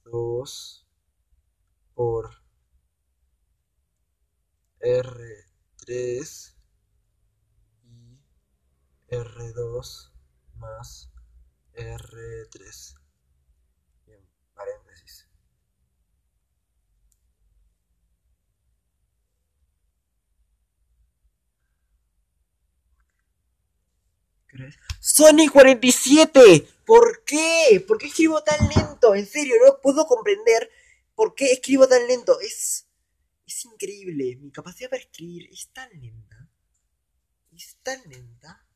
R2 0.05 0.87
por 1.95 2.43
R3 4.81 5.47
y 5.89 6.52
R2 9.13 10.11
más 10.57 11.13
R3. 11.75 12.95
Bien, 14.07 14.29
paréntesis. 14.55 15.29
Sony 25.01 25.49
47. 25.53 26.69
¿Por 26.85 27.25
qué? 27.25 27.85
¿Por 27.87 27.99
qué 27.99 28.07
escribo 28.07 28.43
tan 28.43 28.69
lento? 28.69 29.15
En 29.15 29.27
serio, 29.27 29.55
no 29.65 29.81
puedo 29.81 30.07
comprender 30.07 30.71
por 31.15 31.35
qué 31.35 31.53
escribo 31.53 31.87
tan 31.87 32.07
lento. 32.07 32.41
Es 32.41 32.89
es 33.47 33.65
increíble. 33.67 34.37
Mi 34.37 34.51
capacidad 34.51 34.91
para 34.91 35.03
escribir 35.03 35.49
es 35.51 35.69
tan 35.73 35.91
lenta. 36.01 36.49
Es 37.53 37.77
tan 37.83 38.01
lenta. 38.09 38.67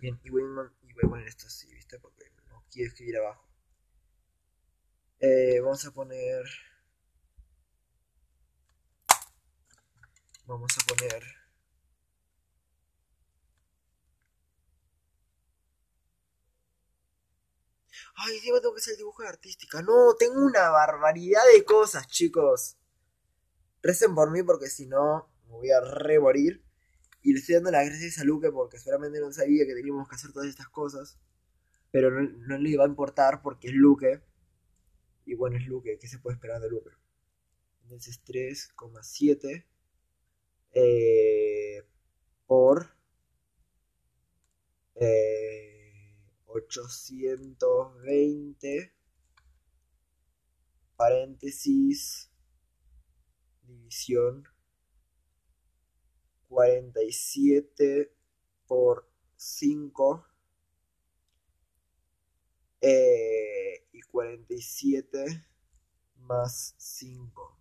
Bien, 0.00 0.18
y 0.24 0.30
voy, 0.30 0.42
a 0.42 1.08
poner 1.08 1.28
esto 1.28 1.46
así, 1.46 1.70
¿viste? 1.74 1.98
Porque 1.98 2.24
no 2.48 2.64
quiero 2.70 2.88
escribir 2.88 3.18
abajo. 3.18 3.46
Eh, 5.18 5.60
vamos 5.60 5.84
a 5.84 5.90
poner... 5.90 6.42
Vamos 10.46 10.70
a 10.78 10.86
poner... 10.86 11.22
Ay, 18.16 18.36
encima 18.36 18.60
tengo 18.60 18.74
que 18.74 18.80
hacer 18.80 18.96
dibujo 18.96 19.22
de 19.22 19.28
artística. 19.28 19.82
No, 19.82 20.14
tengo 20.18 20.42
una 20.42 20.70
barbaridad 20.70 21.42
de 21.54 21.62
cosas, 21.62 22.06
chicos. 22.06 22.78
Recen 23.82 24.14
por 24.14 24.30
mí 24.30 24.42
porque 24.42 24.68
si 24.68 24.86
no 24.86 25.30
me 25.44 25.52
voy 25.52 25.70
a 25.70 25.80
re 25.82 26.18
morir. 26.18 26.69
Y 27.22 27.32
le 27.32 27.40
estoy 27.40 27.56
dando 27.56 27.70
las 27.70 27.86
gracias 27.86 28.18
a 28.18 28.24
Luke 28.24 28.50
porque 28.50 28.78
seguramente 28.78 29.20
no 29.20 29.32
sabía 29.32 29.66
que 29.66 29.74
teníamos 29.74 30.08
que 30.08 30.14
hacer 30.14 30.32
todas 30.32 30.48
estas 30.48 30.68
cosas. 30.68 31.18
Pero 31.90 32.10
no, 32.10 32.58
le 32.58 32.70
iba 32.70 32.84
a 32.84 32.88
importar 32.88 33.42
porque 33.42 33.68
es 33.68 33.74
Luke. 33.74 34.22
Y 35.26 35.34
bueno, 35.34 35.56
es 35.56 35.66
Luke. 35.66 35.98
¿Qué 36.00 36.08
se 36.08 36.18
puede 36.18 36.34
esperar 36.34 36.60
de 36.60 36.70
Luke? 36.70 36.90
Entonces 37.82 38.22
3,7 38.24 39.66
eh, 40.72 41.82
por 42.46 42.94
eh, 44.94 46.14
820 46.46 48.94
paréntesis 50.96 52.30
división 53.62 54.46
47 56.50 58.12
por 58.66 59.08
5 59.36 60.26
eh, 62.80 63.86
y 63.92 64.00
47 64.02 65.46
más 66.16 66.74
5. 66.76 67.56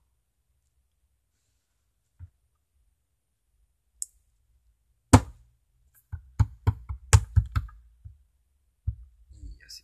Y 9.41 9.61
así. 9.63 9.83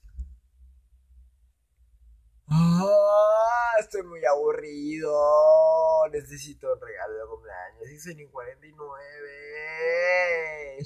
Ah, 2.48 3.74
estoy 3.80 4.04
muy 4.04 4.24
aburrido. 4.26 5.12
Necesito 6.12 6.74
un 6.74 6.82
regalo 6.82 7.14
de 7.14 7.28
cumpleaños. 7.28 7.90
Y 7.92 8.00
son 8.00 8.16
49. 8.32 10.78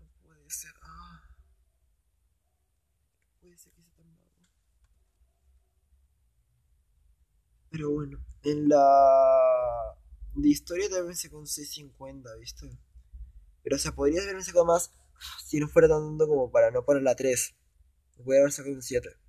No 0.00 0.08
puede 0.22 0.50
ser. 0.50 0.72
Ah. 0.82 1.22
No 3.26 3.32
puede 3.40 3.56
ser 3.56 3.72
que 3.72 3.82
sea 3.82 3.94
tan 3.94 4.16
bajo. 4.16 4.30
Pero 7.70 7.90
bueno, 7.90 8.18
en 8.42 8.68
la 8.68 9.96
de 10.34 10.48
historia 10.48 10.88
también 10.90 11.16
se 11.16 11.30
con 11.30 11.46
650, 11.46 12.34
¿viste? 12.36 12.78
Pero 13.62 13.76
o 13.76 13.78
sea, 13.78 13.92
podría 13.92 14.22
haberme 14.22 14.42
sacado 14.42 14.64
más 14.64 14.90
si 15.44 15.60
no 15.60 15.68
fuera 15.68 15.88
tanto 15.88 16.26
como 16.26 16.50
para 16.50 16.70
no 16.70 16.84
poner 16.84 17.02
la 17.02 17.14
3. 17.14 17.54
Voy 18.18 18.36
a 18.36 18.40
haber 18.40 18.52
sacado 18.52 18.74
un 18.74 18.82
7 18.82 19.23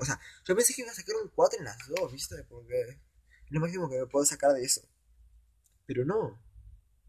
o 0.00 0.04
sea, 0.04 0.20
yo 0.44 0.54
pensé 0.54 0.74
que 0.74 0.82
iba 0.82 0.90
a 0.90 0.94
sacar 0.94 1.14
un 1.16 1.28
4 1.28 1.58
en 1.58 1.64
las 1.64 1.78
dos, 1.88 2.12
¿viste? 2.12 2.42
Porque 2.44 2.80
es 2.80 3.50
lo 3.50 3.60
máximo 3.60 3.88
que 3.88 3.98
me 3.98 4.06
puedo 4.06 4.24
sacar 4.24 4.52
de 4.52 4.62
eso. 4.62 4.82
Pero 5.86 6.04
no. 6.04 6.42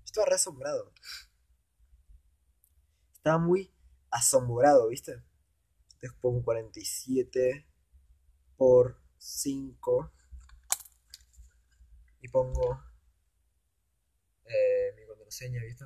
Estaba 0.06 0.28
re 0.28 0.36
asombrado. 0.36 0.94
Estaba 3.14 3.38
muy 3.38 3.74
asombrado, 4.10 4.88
¿viste? 4.90 5.22
Entonces 5.94 6.18
pongo 6.22 6.44
47 6.44 7.68
por 8.56 9.02
5. 9.18 10.12
Y 12.22 12.28
pongo 12.30 12.84
eh, 14.46 14.94
mi 14.96 15.06
contraseña, 15.06 15.62
¿viste? 15.64 15.86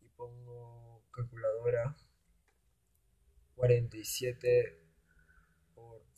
Y 0.00 0.08
pongo 0.10 1.04
calculadora 1.12 1.96
47 3.60 4.79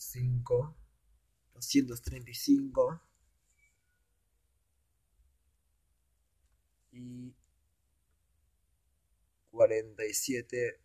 5, 0.02 0.76
235 1.54 3.00
y 6.92 7.34
47 9.50 10.80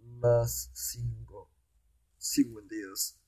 más 0.00 0.70
5, 0.74 1.50
52. 2.16 3.18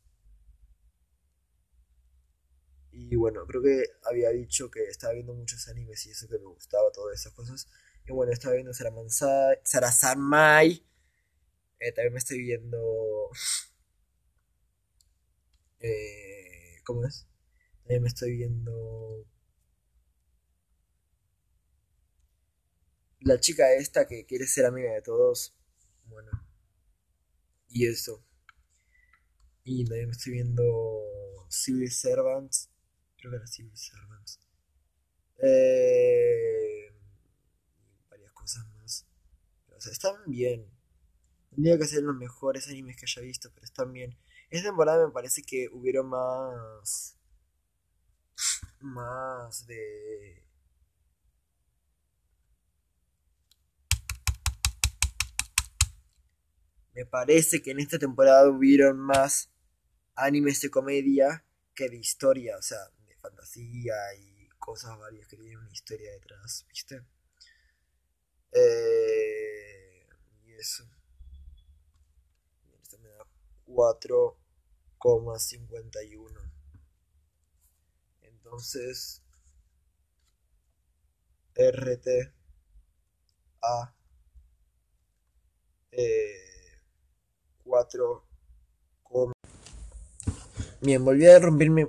Y 2.93 3.15
bueno, 3.15 3.47
creo 3.47 3.63
que 3.63 3.85
había 4.05 4.31
dicho 4.31 4.71
que 4.71 4.85
estaba 4.85 5.13
viendo 5.13 5.35
muchos 5.35 5.69
animes 5.69 6.05
y 6.07 6.11
eso 6.11 6.29
que 6.29 6.39
me 6.39 6.47
gustaba, 6.47 6.91
todas 6.93 7.21
esas 7.21 7.33
cosas. 7.33 7.69
Y 8.07 8.13
bueno, 8.13 8.33
estaba 8.33 8.55
viendo 8.55 8.73
Sarasan 8.75 10.21
Mai 10.21 10.90
eh, 11.81 11.93
también 11.93 12.13
me 12.13 12.19
estoy 12.19 12.39
viendo. 12.39 13.31
Eh, 15.81 16.77
¿Cómo 16.85 17.07
es? 17.07 17.27
También 17.83 18.03
me 18.03 18.09
estoy 18.09 18.37
viendo. 18.37 19.27
La 23.21 23.41
chica 23.41 23.73
esta 23.75 24.07
que 24.07 24.27
quiere 24.27 24.47
ser 24.47 24.67
amiga 24.67 24.93
de 24.93 25.03
todos. 25.03 25.55
Bueno. 26.05 26.31
Y 27.69 27.87
eso. 27.87 28.23
Y 29.65 29.85
también 29.87 30.09
me 30.09 30.13
estoy 30.13 30.35
viendo 30.35 31.45
Civil 31.49 31.91
Servants. 31.91 32.71
Creo 33.17 33.31
que 33.31 33.37
era 33.39 33.47
Civil 33.47 33.77
Servants. 33.77 34.41
Eh, 35.39 36.93
varias 38.11 38.33
cosas 38.33 38.67
más. 38.75 39.07
o 39.71 39.77
están 39.91 40.17
bien. 40.27 40.80
Tendría 41.51 41.79
que 41.79 41.85
ser 41.85 42.03
los 42.03 42.17
mejores 42.17 42.69
animes 42.69 42.97
que 42.97 43.07
haya 43.07 43.23
visto, 43.23 43.51
pero 43.53 43.65
están 43.65 43.93
bien. 43.93 44.17
Esta 44.51 44.69
temporada 44.69 45.07
me 45.07 45.13
parece 45.13 45.43
que 45.43 45.69
hubieron 45.73 46.09
más. 46.09 47.17
Más 48.81 49.67
de. 49.67 50.43
Me 56.95 57.07
parece 57.07 57.63
que 57.63 57.71
en 57.71 57.81
esta 57.81 57.99
temporada 57.99 58.49
hubieron 58.49 58.99
más 58.99 59.51
animes 60.15 60.61
de 60.61 60.71
comedia 60.71 61.45
que 61.75 61.89
de 61.89 61.97
historia, 61.97 62.57
o 62.59 62.63
sea, 62.63 62.79
de 63.07 63.17
fantasía 63.17 63.95
y 64.19 64.49
cosas 64.59 64.99
varias 64.99 65.27
que 65.29 65.37
tienen 65.37 65.59
una 65.59 65.71
historia 65.73 66.13
detrás, 66.13 66.67
¿viste? 66.69 67.03
Eh, 68.53 70.07
y 70.47 70.53
eso. 70.55 70.85
4,51. 73.73 76.53
Entonces, 78.23 79.23
RT 81.55 82.33
A 83.63 83.95
eh, 85.93 86.35
4, 87.65 88.25
Bien, 90.81 91.05
volví 91.05 91.27
a 91.27 91.39
romper 91.39 91.71
mi... 91.71 91.85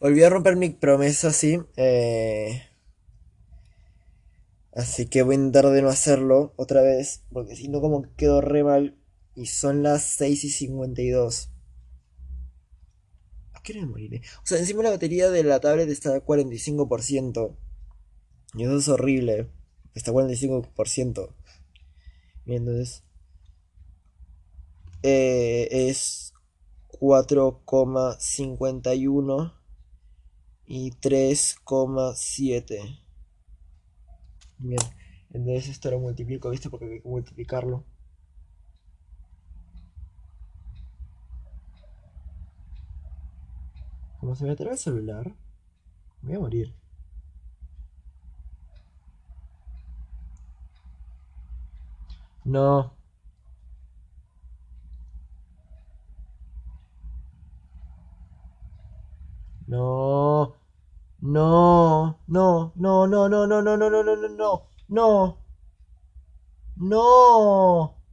Volví 0.00 0.22
a 0.22 0.30
romper 0.30 0.56
mi 0.56 0.70
promesa, 0.70 1.32
sí. 1.32 1.60
Eh, 1.76 2.62
así 4.72 5.06
que 5.06 5.22
voy 5.22 5.36
a 5.36 5.38
intentar 5.38 5.70
de 5.70 5.82
no 5.82 5.88
hacerlo 5.88 6.52
otra 6.56 6.82
vez. 6.82 7.22
Porque 7.32 7.56
si 7.56 7.68
no, 7.68 7.80
como 7.80 8.02
quedo 8.16 8.40
re 8.40 8.62
mal. 8.62 8.96
Y 9.34 9.46
son 9.46 9.82
las 9.82 10.02
6 10.02 10.44
y 10.44 10.50
52. 10.50 11.50
¿A 13.52 13.62
qué 13.62 13.72
hora 13.72 13.82
me 13.82 13.88
moriré? 13.88 14.22
O 14.42 14.46
sea, 14.46 14.58
encima 14.58 14.82
la 14.82 14.90
batería 14.90 15.30
de 15.30 15.42
la 15.42 15.60
tablet 15.60 15.88
está 15.88 16.14
a 16.14 16.24
45%. 16.24 17.56
Y 18.54 18.62
eso 18.62 18.76
es 18.76 18.88
horrible. 18.88 19.50
Está 19.94 20.12
a 20.12 20.14
45%. 20.14 21.34
Bien, 22.44 22.58
entonces. 22.58 23.02
Eh, 25.02 25.88
es 25.88 26.34
4,51 27.00 29.52
y 30.66 30.90
3,7. 30.92 33.00
Bien, 34.58 34.78
entonces 35.30 35.68
esto 35.68 35.90
lo 35.90 35.98
multiplico, 35.98 36.50
¿viste? 36.50 36.70
Porque 36.70 36.86
hay 36.86 37.00
que 37.02 37.08
multiplicarlo. 37.08 37.84
Como 44.24 44.34
se 44.34 44.44
me 44.44 44.52
atreve 44.52 44.72
el 44.72 44.78
celular, 44.78 45.34
voy 46.22 46.34
a 46.34 46.40
morir. 46.40 46.74
No. 52.46 52.94
No. 59.66 60.54
No. 61.20 62.18
No, 62.26 62.72
no, 62.76 63.06
no, 63.06 63.28
no, 63.28 63.46
no, 63.46 63.62
no, 63.62 63.76
no, 63.76 63.90
no, 63.90 64.16
no, 64.16 64.28
no. 64.28 64.62
No. 64.88 65.38
No. 66.76 68.03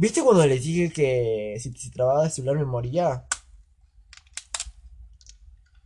¿Viste 0.00 0.22
cuando 0.22 0.46
les 0.46 0.64
dije 0.64 0.90
que 0.90 1.56
si 1.60 1.74
se 1.74 1.90
trababa 1.90 2.24
el 2.24 2.30
celular 2.30 2.56
me 2.56 2.64
moría? 2.64 3.26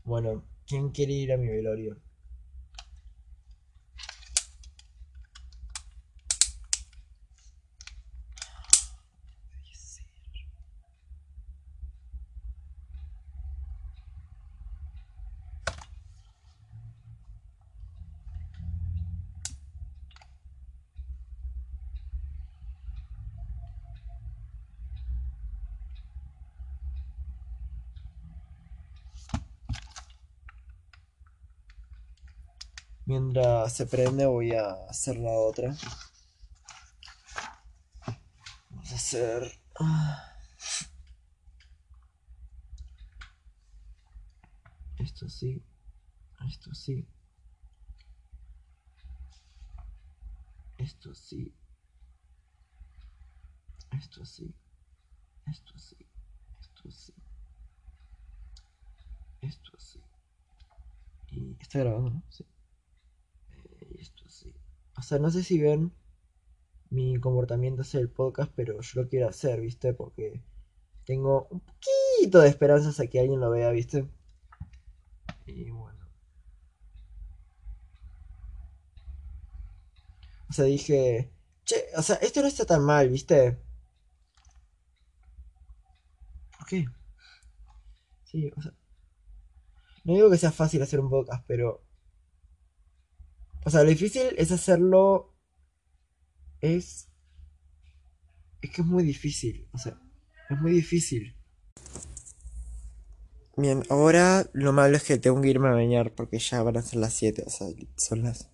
Bueno, 0.05 0.45
¿quién 0.69 0.91
quiere 0.91 1.15
ir 1.15 1.33
a 1.33 1.37
mi 1.37 1.49
velorio? 1.49 1.97
Mientras 33.15 33.73
se 33.73 33.87
prende 33.87 34.27
voy 34.27 34.51
a 34.57 34.73
hacer 34.91 35.17
la 35.19 35.31
otra. 35.31 35.73
Vamos 38.71 38.91
a 38.91 38.95
hacer... 38.97 39.53
ah, 39.79 40.37
Esto 44.99 45.29
sí. 45.29 45.63
Esto 46.49 46.75
sí. 46.75 47.07
Esto 50.77 51.15
sí. 51.15 51.55
Esto 53.93 54.25
sí. 54.25 54.53
Esto 55.47 55.79
sí. 55.79 56.05
Esto 56.61 56.91
sí. 56.91 57.15
Esto 59.41 59.79
sí. 59.79 60.01
Y 61.31 61.57
está 61.61 61.79
grabando, 61.79 62.11
¿no? 62.11 62.23
Sí. 62.29 62.45
Eh, 63.53 63.95
y 63.97 64.01
esto 64.01 64.29
sí. 64.29 64.55
O 64.97 65.03
sea, 65.03 65.19
no 65.19 65.31
sé 65.31 65.43
si 65.43 65.61
ven 65.61 65.93
mi 66.91 67.19
comportamiento 67.21 67.83
hacia 67.83 68.01
el 68.01 68.11
podcast, 68.11 68.53
pero 68.55 68.81
yo 68.81 69.03
lo 69.03 69.09
quiero 69.09 69.29
hacer, 69.29 69.61
¿viste? 69.61 69.95
Porque 69.95 70.43
tengo 71.05 71.49
un 71.51 71.61
poquito 71.61 72.41
de 72.41 72.49
esperanzas 72.49 73.01
a 73.01 73.07
que 73.07 73.21
alguien 73.21 73.41
lo 73.41 73.51
vea, 73.51 73.71
¿viste? 73.71 74.09
Y 75.47 75.71
bueno. 75.71 76.09
O 80.49 80.53
sea, 80.53 80.65
dije, 80.67 81.33
che, 81.65 81.87
o 81.97 82.03
sea, 82.03 82.17
esto 82.17 82.41
no 82.41 82.49
está 82.49 82.65
tan 82.65 82.83
mal, 82.85 83.09
¿viste? 83.09 83.59
¿Por 86.57 86.67
qué? 86.69 86.87
Sí, 88.25 88.51
o 88.57 88.63
sea, 88.63 88.73
no 90.05 90.15
digo 90.15 90.31
que 90.31 90.39
sea 90.39 90.53
fácil 90.53 90.83
hacer 90.83 91.01
un 91.01 91.11
podcast, 91.11 91.45
pero... 91.47 91.84
O 93.65 93.71
sea, 93.71 93.83
lo 93.83 93.91
difícil 93.91 94.35
es 94.37 94.53
hacerlo... 94.53 95.35
Es... 96.61 97.09
Es 98.61 98.71
que 98.71 98.81
es 98.81 98.87
muy 98.87 99.03
difícil, 99.03 99.69
o 99.73 99.79
sea, 99.79 100.01
es 100.49 100.59
muy 100.59 100.73
difícil. 100.73 101.37
Bien, 103.57 103.83
ahora 103.91 104.49
lo 104.53 104.73
malo 104.73 104.97
es 104.97 105.05
que 105.05 105.19
tengo 105.19 105.41
que 105.43 105.51
irme 105.51 105.69
a 105.69 105.73
bañar 105.73 106.13
porque 106.15 106.39
ya 106.39 106.63
van 106.63 106.79
a 106.79 106.83
ser 106.83 106.99
las 106.99 107.13
7, 107.13 107.45
o 107.47 107.51
sea, 107.51 107.67
son 107.97 108.23
las... 108.23 108.49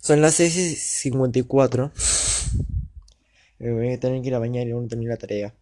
Son 0.00 0.22
las 0.22 0.34
6 0.34 0.56
y 0.56 0.74
54. 0.76 1.92
Me 3.58 3.72
voy 3.72 3.92
a 3.92 4.00
tener 4.00 4.22
que 4.22 4.28
ir 4.28 4.34
a 4.34 4.38
bañar 4.38 4.66
y 4.66 4.70
aún 4.70 4.88
no 4.88 5.08
la 5.08 5.16
tarea. 5.16 5.54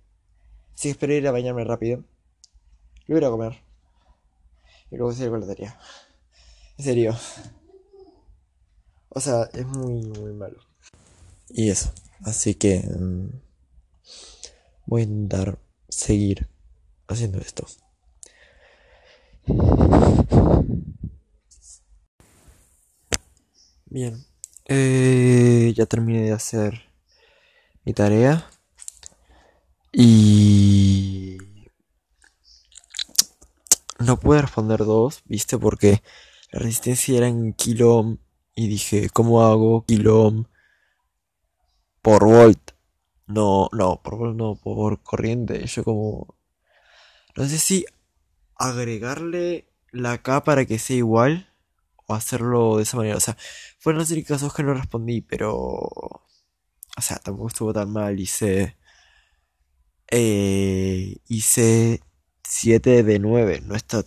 Que 0.80 0.90
espero 0.90 1.14
ir 1.14 1.26
a 1.26 1.32
bañarme 1.32 1.64
rápido. 1.64 2.04
Luego 3.06 3.18
ir 3.18 3.24
a 3.24 3.30
comer. 3.30 3.62
Y 4.90 4.96
luego 4.96 5.12
seguir 5.12 5.30
con 5.30 5.40
la 5.40 5.46
tarea. 5.46 5.78
En 6.78 6.84
serio. 6.84 7.16
O 9.08 9.20
sea, 9.20 9.48
es 9.52 9.66
muy, 9.66 10.02
muy 10.02 10.32
malo. 10.32 10.58
Y 11.48 11.70
eso. 11.70 11.92
Así 12.22 12.54
que... 12.54 12.80
mm, 12.80 13.28
voy 14.86 15.02
a 15.02 15.04
intentar 15.04 15.58
seguir 15.88 16.48
haciendo 17.08 17.38
esto. 17.38 17.66
Bien. 23.86 24.26
Eh, 24.66 25.72
ya 25.76 25.86
terminé 25.86 26.22
de 26.22 26.32
hacer 26.32 26.82
mi 27.84 27.94
tarea. 27.94 28.48
Y... 29.92 31.38
No 33.98 34.18
pude 34.20 34.42
responder 34.42 34.80
dos, 34.80 35.22
¿viste? 35.24 35.56
Porque 35.56 36.02
la 36.56 36.62
resistencia 36.62 37.18
era 37.18 37.28
en 37.28 37.52
kilom. 37.52 38.16
Y 38.54 38.68
dije, 38.68 39.10
¿cómo 39.10 39.42
hago 39.42 39.84
kilom 39.84 40.46
por 42.00 42.24
volt? 42.24 42.72
No, 43.26 43.68
no, 43.72 44.00
por 44.02 44.16
volt 44.16 44.36
no, 44.36 44.56
por 44.56 45.02
corriente. 45.02 45.66
Yo 45.66 45.84
como... 45.84 46.38
No 47.36 47.44
sé 47.46 47.58
si 47.58 47.84
agregarle 48.54 49.68
la 49.92 50.22
K 50.22 50.44
para 50.44 50.64
que 50.64 50.78
sea 50.78 50.96
igual 50.96 51.52
o 52.06 52.14
hacerlo 52.14 52.78
de 52.78 52.84
esa 52.84 52.96
manera. 52.96 53.16
O 53.16 53.20
sea, 53.20 53.36
fueron 53.78 53.98
los 54.00 54.10
únicos 54.10 54.28
casos 54.28 54.54
que 54.54 54.62
no 54.62 54.72
respondí, 54.72 55.20
pero... 55.20 55.52
O 55.58 57.02
sea, 57.02 57.18
tampoco 57.18 57.48
estuvo 57.48 57.74
tan 57.74 57.92
mal. 57.92 58.18
Hice... 58.18 58.78
Eh, 60.10 61.18
hice 61.28 62.00
7 62.48 63.02
de 63.02 63.18
9. 63.18 63.60
No 63.66 63.74
está... 63.74 64.02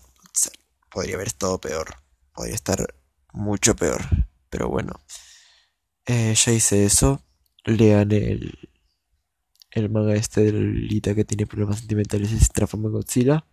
podría 0.90 1.14
haber 1.14 1.28
estado 1.28 1.60
peor. 1.62 2.09
Podría 2.40 2.56
estar 2.56 2.96
mucho 3.34 3.76
peor. 3.76 4.02
Pero 4.50 4.70
bueno. 4.70 4.94
Eh, 6.06 6.34
ya 6.34 6.54
hice 6.54 6.86
eso. 6.86 7.22
Lean 7.66 8.14
el, 8.14 8.58
el 9.72 9.90
manga 9.90 10.16
este 10.16 10.46
de 10.46 10.54
Lolita 10.54 11.14
que 11.14 11.26
tiene 11.26 11.46
problemas 11.46 11.80
sentimentales 11.80 12.32
y 12.32 12.40
se 12.40 12.48
transforma 12.54 12.88
en 12.88 12.94
Godzilla. 12.94 13.46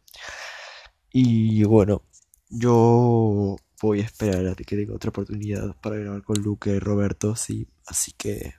Y 1.10 1.64
bueno, 1.64 2.02
yo 2.48 3.56
voy 3.82 4.02
a 4.02 4.04
esperar 4.04 4.46
a 4.46 4.54
que 4.54 4.76
tenga 4.76 4.94
otra 4.94 5.10
oportunidad 5.10 5.74
para 5.80 5.96
grabar 5.96 6.22
con 6.22 6.40
Luke 6.40 6.70
y 6.70 6.78
Roberto, 6.78 7.34
sí. 7.34 7.66
Así 7.86 8.12
que 8.12 8.54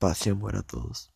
paz 0.00 0.26
y 0.26 0.30
amor 0.30 0.56
a 0.56 0.62
todos. 0.64 1.13